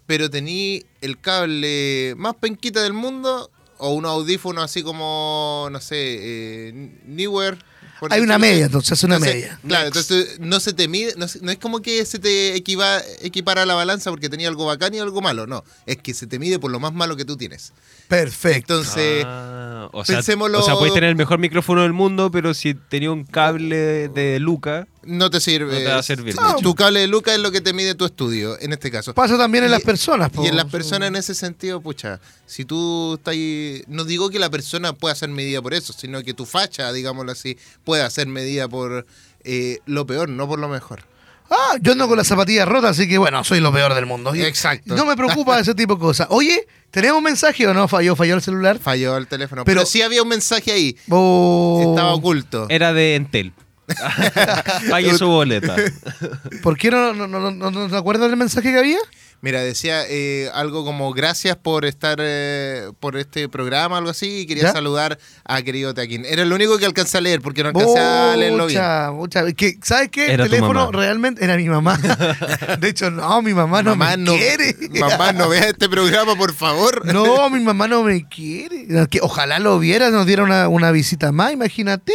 pero 0.06 0.30
tení 0.30 0.84
el 1.00 1.18
cable 1.20 2.14
más 2.16 2.36
penquita 2.36 2.82
del 2.82 2.92
mundo 2.92 3.50
o 3.78 3.90
un 3.94 4.06
audífono 4.06 4.62
así 4.62 4.82
como, 4.82 5.68
no 5.70 5.80
sé, 5.80 5.96
eh, 5.98 6.72
Newer. 7.06 7.58
por 8.00 8.12
Hay 8.12 8.20
una 8.20 8.38
media, 8.38 8.66
entonces, 8.66 8.92
hace 8.92 9.06
una 9.06 9.16
Entonces, 9.16 9.36
media. 9.42 9.60
Claro, 9.66 9.86
entonces 9.86 10.38
no 10.38 10.60
se 10.60 10.72
te 10.74 10.86
mide, 10.88 11.14
no 11.16 11.50
es 11.50 11.58
como 11.58 11.80
que 11.80 12.04
se 12.04 12.18
te 12.18 12.54
equiva- 12.54 13.00
equipara 13.22 13.64
la 13.64 13.74
balanza 13.74 14.10
porque 14.10 14.28
tenía 14.28 14.48
algo 14.48 14.66
bacán 14.66 14.92
y 14.94 14.98
algo 14.98 15.20
malo, 15.22 15.46
no, 15.46 15.64
es 15.86 15.96
que 15.98 16.12
se 16.12 16.26
te 16.26 16.38
mide 16.38 16.58
por 16.58 16.70
lo 16.70 16.78
más 16.78 16.92
malo 16.92 17.16
que 17.16 17.24
tú 17.24 17.36
tienes. 17.38 17.72
Perfecto. 18.08 18.74
Entonces, 18.74 19.24
Ah, 19.26 19.88
o, 19.92 20.04
sea, 20.04 20.18
pensémoslo- 20.20 20.58
o 20.58 20.62
sea, 20.62 20.74
puedes 20.76 20.92
tener 20.94 21.08
el 21.10 21.16
mejor 21.16 21.38
micrófono 21.38 21.82
del 21.82 21.92
mundo, 21.94 22.30
pero 22.30 22.52
si 22.54 22.74
tenía 22.74 23.10
un 23.10 23.24
cable 23.24 24.08
de 24.08 24.38
Luca, 24.40 24.86
no 25.06 25.30
te 25.30 25.40
sirve. 25.40 25.72
No 25.72 25.78
te 25.78 25.84
va 25.88 25.98
a 25.98 26.02
servir 26.02 26.34
mucho. 26.38 26.56
Tu 26.56 26.74
cable 26.74 27.00
de 27.00 27.06
Luca 27.06 27.32
es 27.32 27.40
lo 27.40 27.50
que 27.50 27.60
te 27.60 27.72
mide 27.72 27.94
tu 27.94 28.04
estudio, 28.04 28.58
en 28.60 28.72
este 28.72 28.90
caso. 28.90 29.14
Pasa 29.14 29.38
también 29.38 29.64
en 29.64 29.70
Y- 29.70 29.72
las 29.72 29.82
personas. 29.82 30.30
po. 30.30 30.44
Y 30.44 30.48
en 30.48 30.56
las 30.56 30.66
personas 30.66 31.08
en 31.08 31.16
ese 31.16 31.34
sentido, 31.34 31.80
pucha, 31.80 32.20
si 32.46 32.64
tú 32.64 33.14
estás 33.14 33.32
ahí, 33.32 33.82
no 33.86 34.04
digo 34.04 34.30
que 34.30 34.38
la 34.38 34.50
persona 34.50 34.92
pueda 34.92 35.14
ser 35.14 35.28
medida 35.30 35.62
por 35.62 35.74
eso, 35.74 35.92
sino 35.92 36.22
que 36.22 36.34
tu 36.34 36.44
facha, 36.46 36.92
digámoslo 36.92 37.32
así, 37.32 37.56
pueda 37.84 38.08
ser 38.10 38.26
medida 38.26 38.68
por 38.68 39.06
eh, 39.44 39.78
lo 39.86 40.06
peor, 40.06 40.28
no 40.28 40.46
por 40.48 40.58
lo 40.58 40.68
mejor. 40.68 41.04
Ah, 41.48 41.76
yo 41.80 41.92
ando 41.92 42.08
con 42.08 42.16
las 42.16 42.26
zapatillas 42.26 42.66
rotas, 42.66 42.98
así 42.98 43.08
que 43.08 43.18
bueno, 43.18 43.44
soy 43.44 43.60
lo 43.60 43.72
peor 43.72 43.94
del 43.94 44.04
mundo. 44.04 44.34
Exacto. 44.34 44.96
No 44.96 45.06
me 45.06 45.16
preocupa 45.16 45.60
ese 45.60 45.76
tipo 45.76 45.94
de 45.94 46.00
cosas. 46.00 46.26
Oye, 46.30 46.66
¿tenemos 46.90 47.18
un 47.18 47.22
mensaje 47.24 47.64
o 47.68 47.72
no? 47.72 47.86
¿Falló? 47.86 48.16
¿Falló 48.16 48.34
el 48.34 48.42
celular? 48.42 48.80
Falló 48.80 49.16
el 49.16 49.28
teléfono. 49.28 49.64
Pero- 49.64 49.82
Pero, 49.82 49.86
sí 49.86 50.02
había 50.02 50.22
un 50.24 50.28
mensaje 50.28 50.72
ahí. 50.72 50.96
Oh, 51.08 51.90
Estaba 51.90 52.12
oculto. 52.14 52.66
era 52.68 52.92
de 52.92 53.14
Entel. 53.14 53.52
Pague 54.90 55.14
su 55.14 55.26
boleta. 55.26 55.76
¿Por 56.62 56.76
qué 56.76 56.90
no, 56.90 57.14
no, 57.14 57.26
no, 57.26 57.50
no, 57.50 57.70
no 57.70 57.88
te 57.88 57.96
acuerdas 57.96 58.28
del 58.28 58.38
mensaje 58.38 58.72
que 58.72 58.78
había? 58.78 58.98
Mira, 59.42 59.60
decía 59.60 60.02
eh, 60.08 60.50
algo 60.54 60.84
como 60.84 61.12
gracias 61.12 61.56
por 61.56 61.84
estar 61.84 62.18
eh, 62.20 62.90
por 63.00 63.16
este 63.16 63.48
programa, 63.48 63.98
algo 63.98 64.10
así, 64.10 64.40
y 64.40 64.46
quería 64.46 64.64
¿Ya? 64.64 64.72
saludar 64.72 65.18
a 65.44 65.62
querido 65.62 65.92
Teaquín. 65.92 66.24
Era 66.24 66.44
lo 66.46 66.54
único 66.54 66.78
que 66.78 66.86
alcancé 66.86 67.18
a 67.18 67.20
leer 67.20 67.42
porque 67.42 67.62
no 67.62 67.68
alcancé 67.68 67.98
a 67.98 68.34
leerlo 68.34 68.66
bien. 68.66 68.80
Mucha, 68.80 69.10
mucha. 69.12 69.52
Que, 69.52 69.78
¿Sabes 69.82 70.08
qué? 70.10 70.32
Era 70.32 70.44
el 70.44 70.50
tu 70.50 70.56
teléfono 70.56 70.86
mamá. 70.86 70.98
realmente 70.98 71.44
era 71.44 71.56
mi 71.56 71.68
mamá. 71.68 71.98
De 72.80 72.88
hecho, 72.88 73.10
no, 73.10 73.42
mi 73.42 73.52
mamá 73.52 73.82
no 73.82 73.94
mamá, 73.94 74.16
me 74.16 74.24
no, 74.24 74.32
quiere. 74.32 74.74
mamá, 74.98 75.32
no 75.32 75.50
vea 75.50 75.68
este 75.68 75.88
programa, 75.88 76.34
por 76.34 76.54
favor. 76.54 77.04
No, 77.04 77.50
mi 77.50 77.60
mamá 77.60 77.86
no 77.88 78.02
me 78.02 78.26
quiere. 78.26 78.86
Ojalá 79.20 79.58
lo 79.58 79.78
viera, 79.78 80.10
nos 80.10 80.26
diera 80.26 80.44
una, 80.44 80.68
una 80.68 80.90
visita 80.92 81.30
más, 81.30 81.52
imagínate. 81.52 82.14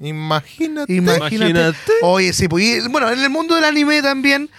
Imagínate. 0.00 0.92
Imagínate. 0.92 1.50
Imagínate. 1.50 1.92
Oye, 2.02 2.32
sí, 2.32 2.48
pues, 2.48 2.64
y, 2.64 2.88
bueno, 2.88 3.10
en 3.10 3.18
el 3.20 3.30
mundo 3.30 3.54
del 3.54 3.64
anime 3.64 4.02
también 4.02 4.50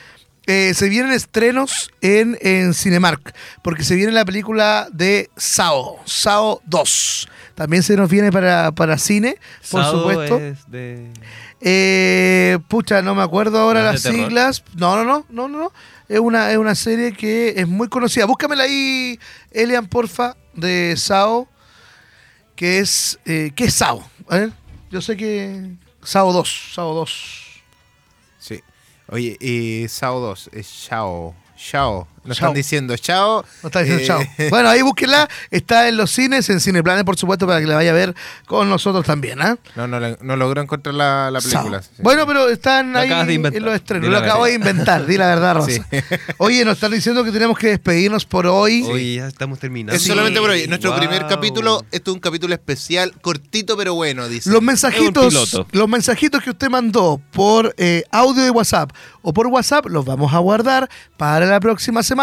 eh, 0.48 0.74
se 0.74 0.90
vienen 0.90 1.12
estrenos 1.12 1.92
en, 2.02 2.38
en 2.42 2.74
Cinemark, 2.74 3.36
porque 3.64 3.84
se 3.84 3.96
viene 3.96 4.12
la 4.14 4.26
película 4.26 4.88
de 4.92 5.30
Sao, 5.36 5.98
Sao 6.06 6.62
2. 6.66 7.28
También 7.56 7.84
se 7.84 7.98
nos 7.98 8.10
viene 8.10 8.32
para, 8.32 8.72
para 8.72 8.98
cine, 8.98 9.38
por 9.72 9.84
Sado 9.84 10.00
supuesto. 10.10 10.38
es 10.40 10.60
de- 10.72 11.12
Eh, 11.60 12.60
pucha, 12.68 13.02
no 13.02 13.16
me 13.16 13.24
acuerdo 13.24 13.60
ahora 13.60 13.82
¿No 13.82 13.90
es 13.92 14.04
las 14.06 14.14
siglas. 14.14 14.64
No, 14.76 14.96
no, 14.96 15.04
no, 15.04 15.26
no, 15.30 15.48
no. 15.48 15.58
no. 15.58 15.72
Es 16.08 16.20
una, 16.20 16.52
es 16.52 16.58
una 16.58 16.76
serie 16.76 17.12
que 17.14 17.56
es 17.58 17.68
muy 17.68 17.90
conocida. 17.90 18.26
Búscamela 18.26 18.64
ahí, 18.64 19.20
Elian, 19.52 19.88
porfa, 19.88 20.38
de 20.54 20.96
Sao. 20.98 21.48
Que 22.56 22.80
es. 22.80 23.20
Eh, 23.26 23.52
¿Qué 23.56 23.66
es 23.66 23.74
Sao? 23.74 24.08
A 24.30 24.38
ver, 24.38 24.52
yo 24.90 25.02
sé 25.02 25.18
que. 25.18 25.76
Sao 26.04 26.32
2. 26.32 26.72
Sao 26.74 26.94
2. 26.94 27.62
Sí. 28.40 28.62
Oye, 29.10 29.38
y 29.40 29.88
Sao 29.88 30.20
2, 30.20 30.50
es 30.54 30.68
Shao. 30.68 31.36
Shao. 31.58 32.08
Nos 32.28 32.38
están 32.38 32.54
diciendo 32.54 32.96
Shao. 32.96 33.46
No 33.64 33.68
está 33.68 33.82
diciendo 33.84 34.04
Eh, 34.04 34.08
chao. 34.38 34.50
Bueno, 34.50 34.70
ahí 34.70 34.82
búsquenla. 34.82 35.28
Está 35.52 35.88
en 35.88 35.98
los 35.98 36.12
cines, 36.12 36.50
en 36.50 36.60
Cineplanes, 36.60 37.04
por 37.04 37.18
supuesto, 37.18 37.48
para 37.48 37.60
que 37.60 37.68
la 37.68 37.76
vaya 37.76 37.92
a 37.92 37.94
ver 37.94 38.16
con 38.46 38.70
nosotros 38.70 39.06
también. 39.06 39.42
¿ah? 39.42 39.58
No, 39.76 39.88
no, 39.88 40.00
no 40.00 40.36
logró 40.36 40.62
encontrar 40.62 40.94
la, 40.96 41.32
la 41.32 41.40
película. 41.42 41.82
Bueno, 42.00 42.26
pero 42.28 42.50
están 42.50 42.94
Lo 42.94 43.00
ahí 43.00 43.12
en 43.12 43.64
los 43.64 43.76
estrenos. 43.76 44.10
Lo 44.10 44.18
acabo 44.18 44.46
de 44.46 44.54
inventar, 44.54 45.06
di 45.06 45.18
la 45.18 45.28
verdad, 45.28 45.56
Rosa. 45.56 45.72
Sí. 45.72 45.82
Oye, 46.38 46.66
nos 46.66 46.76
están 46.76 46.92
diciendo 46.92 47.24
que 47.24 47.32
tenemos 47.32 47.58
que 47.58 47.68
despedirnos 47.68 48.26
por 48.26 48.46
hoy. 48.48 48.84
Hoy 48.84 49.16
ya 49.16 49.28
estamos 49.28 49.60
terminando. 49.60 49.96
Es 49.96 50.04
solamente 50.04 50.40
por 50.40 50.50
hoy. 50.50 50.68
Nuestro 50.68 50.92
Wow. 50.92 51.00
primer 51.00 51.28
capítulo, 51.28 51.86
esto 51.92 52.12
es 52.12 52.16
un 52.16 52.20
capítulo 52.22 52.54
especial, 52.54 53.14
cortito 53.22 53.76
pero 53.78 53.94
bueno, 53.94 54.28
dice. 54.28 54.50
Los 54.50 54.62
mensajitos, 54.62 55.66
los 55.72 55.88
mensajitos 55.90 56.44
que 56.44 56.50
usted 56.52 56.70
mandó 56.70 57.22
por 57.32 57.74
eh, 57.78 58.04
audio 58.12 58.44
de 58.44 58.50
WhatsApp 58.52 58.92
o 59.22 59.34
por 59.34 59.48
WhatsApp 59.48 59.86
los 59.88 60.06
vamos 60.06 60.34
a 60.34 60.40
guardar 60.40 60.90
para 61.18 61.46
la 61.46 61.60
próxima 61.60 62.04
semana 62.04 62.17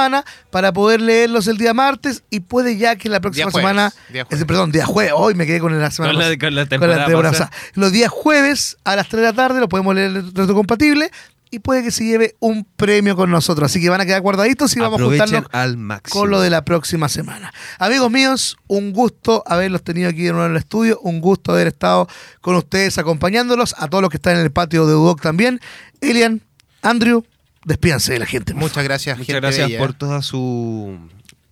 para 0.50 0.72
poder 0.72 1.00
leerlos 1.00 1.46
el 1.46 1.57
día 1.57 1.72
martes 1.74 2.22
y 2.30 2.40
puede 2.40 2.76
ya 2.76 2.96
que 2.96 3.09
la 3.09 3.20
próxima 3.20 3.46
Día 3.46 3.52
jueves, 3.52 3.68
semana, 3.68 3.92
día 4.12 4.24
jueves. 4.24 4.44
perdón, 4.44 4.72
día 4.72 4.85
jueves, 4.87 5.12
hoy 5.16 5.35
me 5.35 5.46
quedé 5.46 5.61
con 5.61 5.78
la 5.80 5.90
semana 5.90 6.12
Con 6.12 6.18
la- 6.20 6.24
pasada, 6.26 6.38
con 6.38 6.54
la 6.54 6.62
con 6.62 6.68
temporada 6.68 7.07
temporada. 7.07 7.50
Los 7.74 7.92
días 7.92 8.11
jueves 8.11 8.76
a 8.85 8.96
las 8.96 9.09
3 9.09 9.22
de 9.22 9.26
la 9.28 9.33
tarde 9.33 9.61
lo 9.61 9.68
podemos 9.68 9.94
leer 9.94 10.11
el 10.11 10.35
reto 10.35 10.54
compatible 10.54 11.11
y 11.50 11.61
puede 11.61 11.85
que 11.85 11.92
se 11.92 12.04
lleve 12.04 12.35
un 12.40 12.64
premio 12.64 13.14
con 13.14 13.30
nosotros, 13.30 13.70
así 13.70 13.80
que 13.80 13.88
van 13.88 14.00
a 14.00 14.04
quedar 14.07 14.20
guardaditos 14.22 14.74
y 14.76 14.80
vamos 14.80 15.00
a 15.00 15.04
juntarnos 15.04 15.44
al 15.52 15.76
máximo. 15.76 16.20
con 16.20 16.30
lo 16.30 16.40
de 16.40 16.50
la 16.50 16.64
próxima 16.64 17.09
semana. 17.09 17.52
Amigos 17.78 18.11
míos, 18.11 18.57
un 18.66 18.92
gusto 18.92 19.44
haberlos 19.46 19.85
tenido 19.85 20.09
aquí 20.09 20.22
de 20.24 20.33
nuevo 20.33 20.46
en 20.46 20.52
el 20.52 20.57
estudio, 20.59 20.98
un 21.02 21.20
gusto 21.20 21.52
haber 21.52 21.68
estado 21.68 22.09
con 22.40 22.57
ustedes 22.57 22.98
acompañándolos, 22.98 23.76
a 23.78 23.87
todos 23.87 24.02
los 24.02 24.11
que 24.11 24.16
están 24.16 24.35
en 24.37 24.42
el 24.42 24.50
patio 24.50 24.85
de 24.87 24.96
UDOC 24.96 25.20
también. 25.20 25.61
Elian, 26.00 26.42
Andrew, 26.83 27.24
despídanse 27.64 28.12
de 28.12 28.18
la 28.18 28.27
gente. 28.27 28.55
Muchas 28.55 28.85
gracias, 28.85 29.18
Muchas 29.18 29.27
gente 29.27 29.40
gracias 29.40 29.68
bella. 29.68 29.79
por 29.79 29.94
toda 29.94 30.22
su 30.22 30.98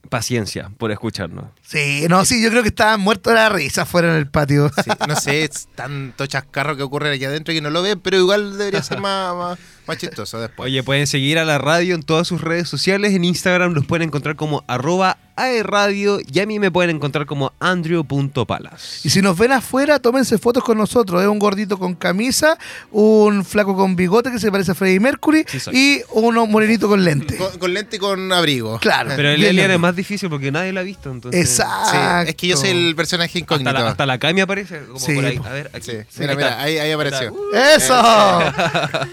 paciencia, 0.09 0.71
por 0.77 0.93
escucharnos. 0.93 1.47
Sí, 1.63 2.05
no, 2.11 2.25
sí, 2.27 2.43
yo 2.43 2.51
creo 2.51 2.63
que 2.63 2.69
estaban 2.69 3.01
muertos 3.01 3.33
de 3.33 3.39
la 3.39 3.49
risa 3.49 3.87
fuera 3.87 4.11
en 4.11 4.17
el 4.17 4.27
patio. 4.29 4.71
Sí, 4.85 4.91
no 5.09 5.17
sé, 5.17 5.45
es 5.45 5.69
tanto 5.75 6.27
chascarro 6.27 6.77
que 6.77 6.83
ocurre 6.83 7.15
aquí 7.15 7.25
adentro 7.25 7.55
que 7.55 7.63
no 7.63 7.71
lo 7.71 7.81
ven, 7.81 7.99
pero 7.99 8.19
igual 8.19 8.59
debería 8.59 8.83
ser 8.83 9.01
más, 9.01 9.35
más, 9.35 9.59
más 9.93 9.99
chistoso 9.99 10.41
después. 10.41 10.67
Oye, 10.67 10.83
pueden 10.83 11.07
seguir 11.07 11.39
a 11.39 11.45
la 11.45 11.59
radio 11.59 11.95
en 11.95 12.03
todas 12.03 12.27
sus 12.29 12.41
redes 12.41 12.69
sociales. 12.69 13.13
En 13.15 13.25
Instagram 13.25 13.73
los 13.75 13.87
pueden 13.87 14.09
encontrar 14.09 14.37
como 14.37 14.65
arroba 14.67 15.19
aerradio 15.35 16.19
y 16.31 16.41
a 16.41 16.47
mí 16.47 16.59
me 16.59 16.71
pueden 16.71 16.95
encontrar 16.97 17.25
como 17.27 17.53
andrew.palas. 17.59 19.01
Y 19.05 19.11
si 19.11 19.23
nos 19.23 19.37
ven 19.39 19.53
afuera, 19.53 19.99
tómense 19.99 20.37
fotos 20.39 20.63
con 20.63 20.77
nosotros. 20.79 21.23
Es 21.23 21.29
un 21.29 21.39
gordito 21.39 21.79
con 21.79 21.95
camisa, 21.95 22.59
un 22.91 23.45
flaco 23.45 23.75
con 23.77 23.97
bigote 23.97 24.31
que 24.31 24.39
se 24.39 24.51
parece 24.53 24.73
a 24.73 24.75
Freddie 24.75 25.01
Mercury 25.01 25.45
Sí 25.49 25.71
y 25.73 26.01
uno 26.11 26.47
morenito 26.47 26.87
con 26.89 27.03
lente. 27.05 27.37
con, 27.37 27.59
con 27.59 27.73
lente 27.75 27.97
y 27.97 27.99
con 27.99 28.31
abrigo. 28.33 28.79
Claro. 28.79 29.11
Pero 29.17 29.31
el 29.31 29.43
Elian 29.43 29.71
es 29.71 29.79
más 29.79 29.97
difícil 29.97 30.29
porque 30.29 30.53
nadie 30.53 30.73
la 30.73 30.81
ha 30.81 30.85
visto. 30.85 31.11
Entonces, 31.11 31.41
Exacto. 31.41 31.91
Sí, 31.91 32.29
es 32.31 32.35
que 32.37 32.47
yo 32.49 32.57
soy 32.57 32.71
el 32.71 32.95
personaje 32.95 33.29
Hasta 33.31 33.39
incógnito. 33.39 33.73
la, 33.73 33.89
hasta 33.89 34.07
la 34.07 34.19
Cami 34.19 34.41
aparece. 34.43 34.81
Como 34.87 34.99
Sí, 34.99 35.15
por 35.15 35.25
ahí. 35.25 35.39
po. 35.39 35.47
A 35.47 35.51
ver, 35.53 35.71
aquí. 35.73 35.91
Sí, 35.91 35.97
Sí, 36.11 36.21
mira, 36.21 36.35
mira, 36.35 36.61
ahí, 36.63 36.79
ahí 36.79 36.91
apareció. 36.93 37.35
¡Eso! 37.77 37.95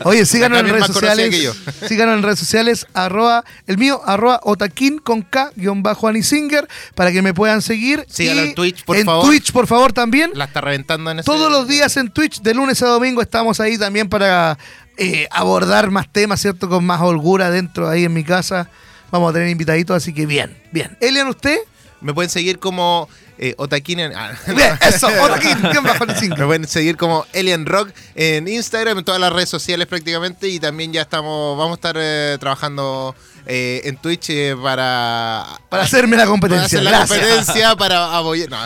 Oye, 0.04 0.26
síganos 0.26 0.58
La 0.62 0.63
en 0.70 0.76
redes 0.76 0.88
sociales. 0.88 1.30
que 1.30 1.42
yo. 1.42 1.54
Síganos 1.88 2.18
en 2.18 2.24
redes 2.24 2.40
sociales, 2.40 2.88
arroba, 2.94 3.44
el 3.68 3.78
mío, 3.78 4.02
arroba 4.06 4.40
otaquín 4.44 5.00
con 5.00 5.22
K, 5.22 5.52
guion 5.56 5.84
bajo 5.84 6.08
Anisinger, 6.08 6.68
para 6.96 7.12
que 7.12 7.22
me 7.22 7.34
puedan 7.34 7.62
seguir. 7.62 8.06
Síganlo 8.10 8.46
Y 8.46 8.48
en 8.50 8.56
Twitch, 8.56 8.84
por 8.86 8.98
en 8.98 9.06
favor. 9.06 9.26
Twitch, 9.26 9.52
por 9.52 9.68
favor, 9.68 9.94
también. 9.94 10.32
La 10.34 10.46
está 10.46 10.62
reventando 10.62 11.12
en 11.12 11.20
ese... 11.20 11.26
Todos 11.26 11.52
los 11.52 11.68
días 11.68 11.96
en 11.98 12.10
Twitch, 12.10 12.42
de 12.42 12.54
lunes 12.54 12.82
a 12.82 12.88
domingo, 12.88 13.22
estamos 13.22 13.60
ahí 13.60 13.78
también 13.78 14.10
para 14.10 14.58
eh, 14.98 15.28
abordar 15.32 15.92
más 15.92 16.12
temas, 16.12 16.42
¿cierto? 16.42 16.70
Con 16.70 16.86
más 16.86 17.02
holgura 17.02 17.50
dentro 17.50 17.88
ahí 17.90 18.06
en 18.06 18.14
mi 18.14 18.24
casa. 18.24 18.70
Vamos 19.12 19.32
a 19.32 19.34
tener 19.34 19.50
invitaditos, 19.50 19.96
así 19.96 20.14
que 20.14 20.26
bien, 20.26 20.56
bien. 20.72 20.98
Elian, 21.02 21.28
¿usted? 21.28 21.58
Me 22.02 22.14
pueden 22.14 22.30
seguir 22.30 22.60
como 22.60 23.10
eh, 23.41 23.56
Otaquín 23.58 23.99
en... 23.99 24.12
ah, 24.15 24.32
Bien, 24.56 24.78
eso, 24.82 25.08
otaquín, 25.21 25.58
guion 25.71 25.84
bajo 25.84 26.06
Me 26.06 26.12
Anisinger. 26.12 26.45
pueden 26.45 26.67
seguir 26.67 26.97
como 26.97 27.25
Alien 27.34 27.65
Rock 27.65 27.89
en 28.15 28.47
Instagram, 28.47 28.99
en 28.99 29.06
todas 29.06 29.19
las 29.21 29.32
redes 29.34 29.49
sociales 29.49 29.88
prácticamente. 29.88 30.47
Y 30.49 30.60
también 30.60 30.91
ya 30.93 31.02
estamos, 31.04 31.58
vamos 31.58 31.71
a 31.71 31.75
estar 31.75 31.95
eh, 31.97 32.38
trabajando 32.39 33.15
eh, 33.45 33.82
en 33.86 33.95
Twitch 33.97 34.30
eh, 34.30 34.56
para, 34.62 35.45
Para 35.69 35.84
hacerme 35.84 36.17
la 36.17 36.23
para 36.23 36.32
competencia. 36.32 36.65
hacer 36.65 36.84
la 36.84 36.91
Gracias. 36.91 37.19
competencia, 37.19 37.75
para 37.78 38.17
apoyar, 38.17 38.49
no, 38.49 38.58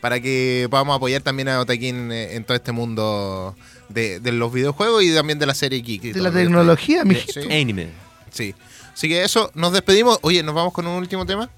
para 0.00 0.18
que 0.18 0.66
podamos 0.70 0.96
apoyar 0.96 1.20
también 1.22 1.48
a 1.50 1.60
Otaquín 1.60 2.10
eh, 2.10 2.34
en 2.34 2.44
todo 2.44 2.56
este 2.56 2.72
mundo 2.72 3.54
de, 3.90 4.18
de 4.18 4.32
los 4.32 4.50
videojuegos 4.52 5.02
y 5.04 5.14
también 5.14 5.38
de 5.38 5.44
la 5.46 5.54
serie 5.54 5.80
Geek. 5.82 6.02
De 6.02 6.12
todo 6.14 6.22
la 6.24 6.32
tecnología, 6.32 7.04
mi 7.04 7.14
Sí. 7.16 7.40
Anime. 7.50 7.88
Sí. 8.32 8.54
Así 8.94 9.08
que 9.08 9.22
eso, 9.22 9.50
nos 9.54 9.72
despedimos. 9.72 10.18
Oye, 10.22 10.42
¿nos 10.42 10.54
vamos 10.54 10.72
con 10.72 10.86
un 10.86 10.94
último 10.96 11.24
tema? 11.26 11.50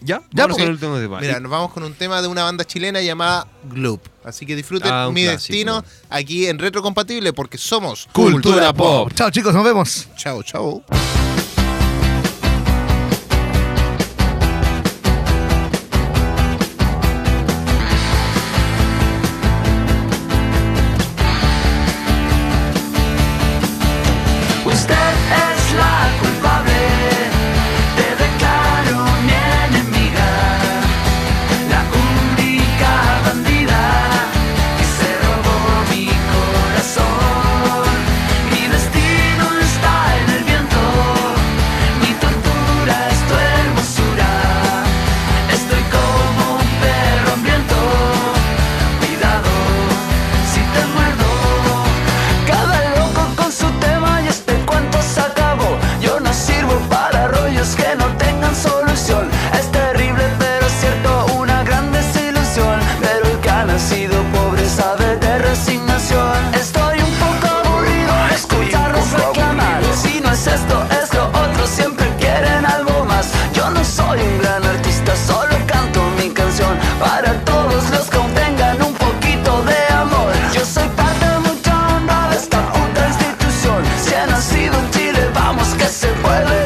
Ya, 0.00 0.22
ya 0.30 0.46
con 0.46 0.60
el 0.60 0.78
tema 0.78 0.98
de 0.98 1.08
Mira, 1.08 1.40
nos 1.40 1.50
vamos 1.50 1.72
con 1.72 1.82
un 1.82 1.94
tema 1.94 2.20
de 2.20 2.28
una 2.28 2.44
banda 2.44 2.64
chilena 2.64 3.00
llamada 3.00 3.46
Gloop. 3.64 4.00
Así 4.24 4.44
que 4.44 4.54
disfruten 4.54 4.92
ah, 4.92 5.08
mi 5.10 5.22
destino 5.22 5.82
aquí 6.10 6.46
en 6.46 6.58
Retrocompatible 6.58 7.32
porque 7.32 7.56
somos 7.56 8.06
Cultura, 8.12 8.32
Cultura 8.32 8.72
Pop. 8.72 9.12
Chao 9.14 9.30
chicos, 9.30 9.54
nos 9.54 9.64
vemos. 9.64 10.08
Chao, 10.16 10.42
chao. 10.42 10.84
vamos 85.34 85.74
que 85.74 85.86
se 85.86 86.08
puede. 86.22 86.65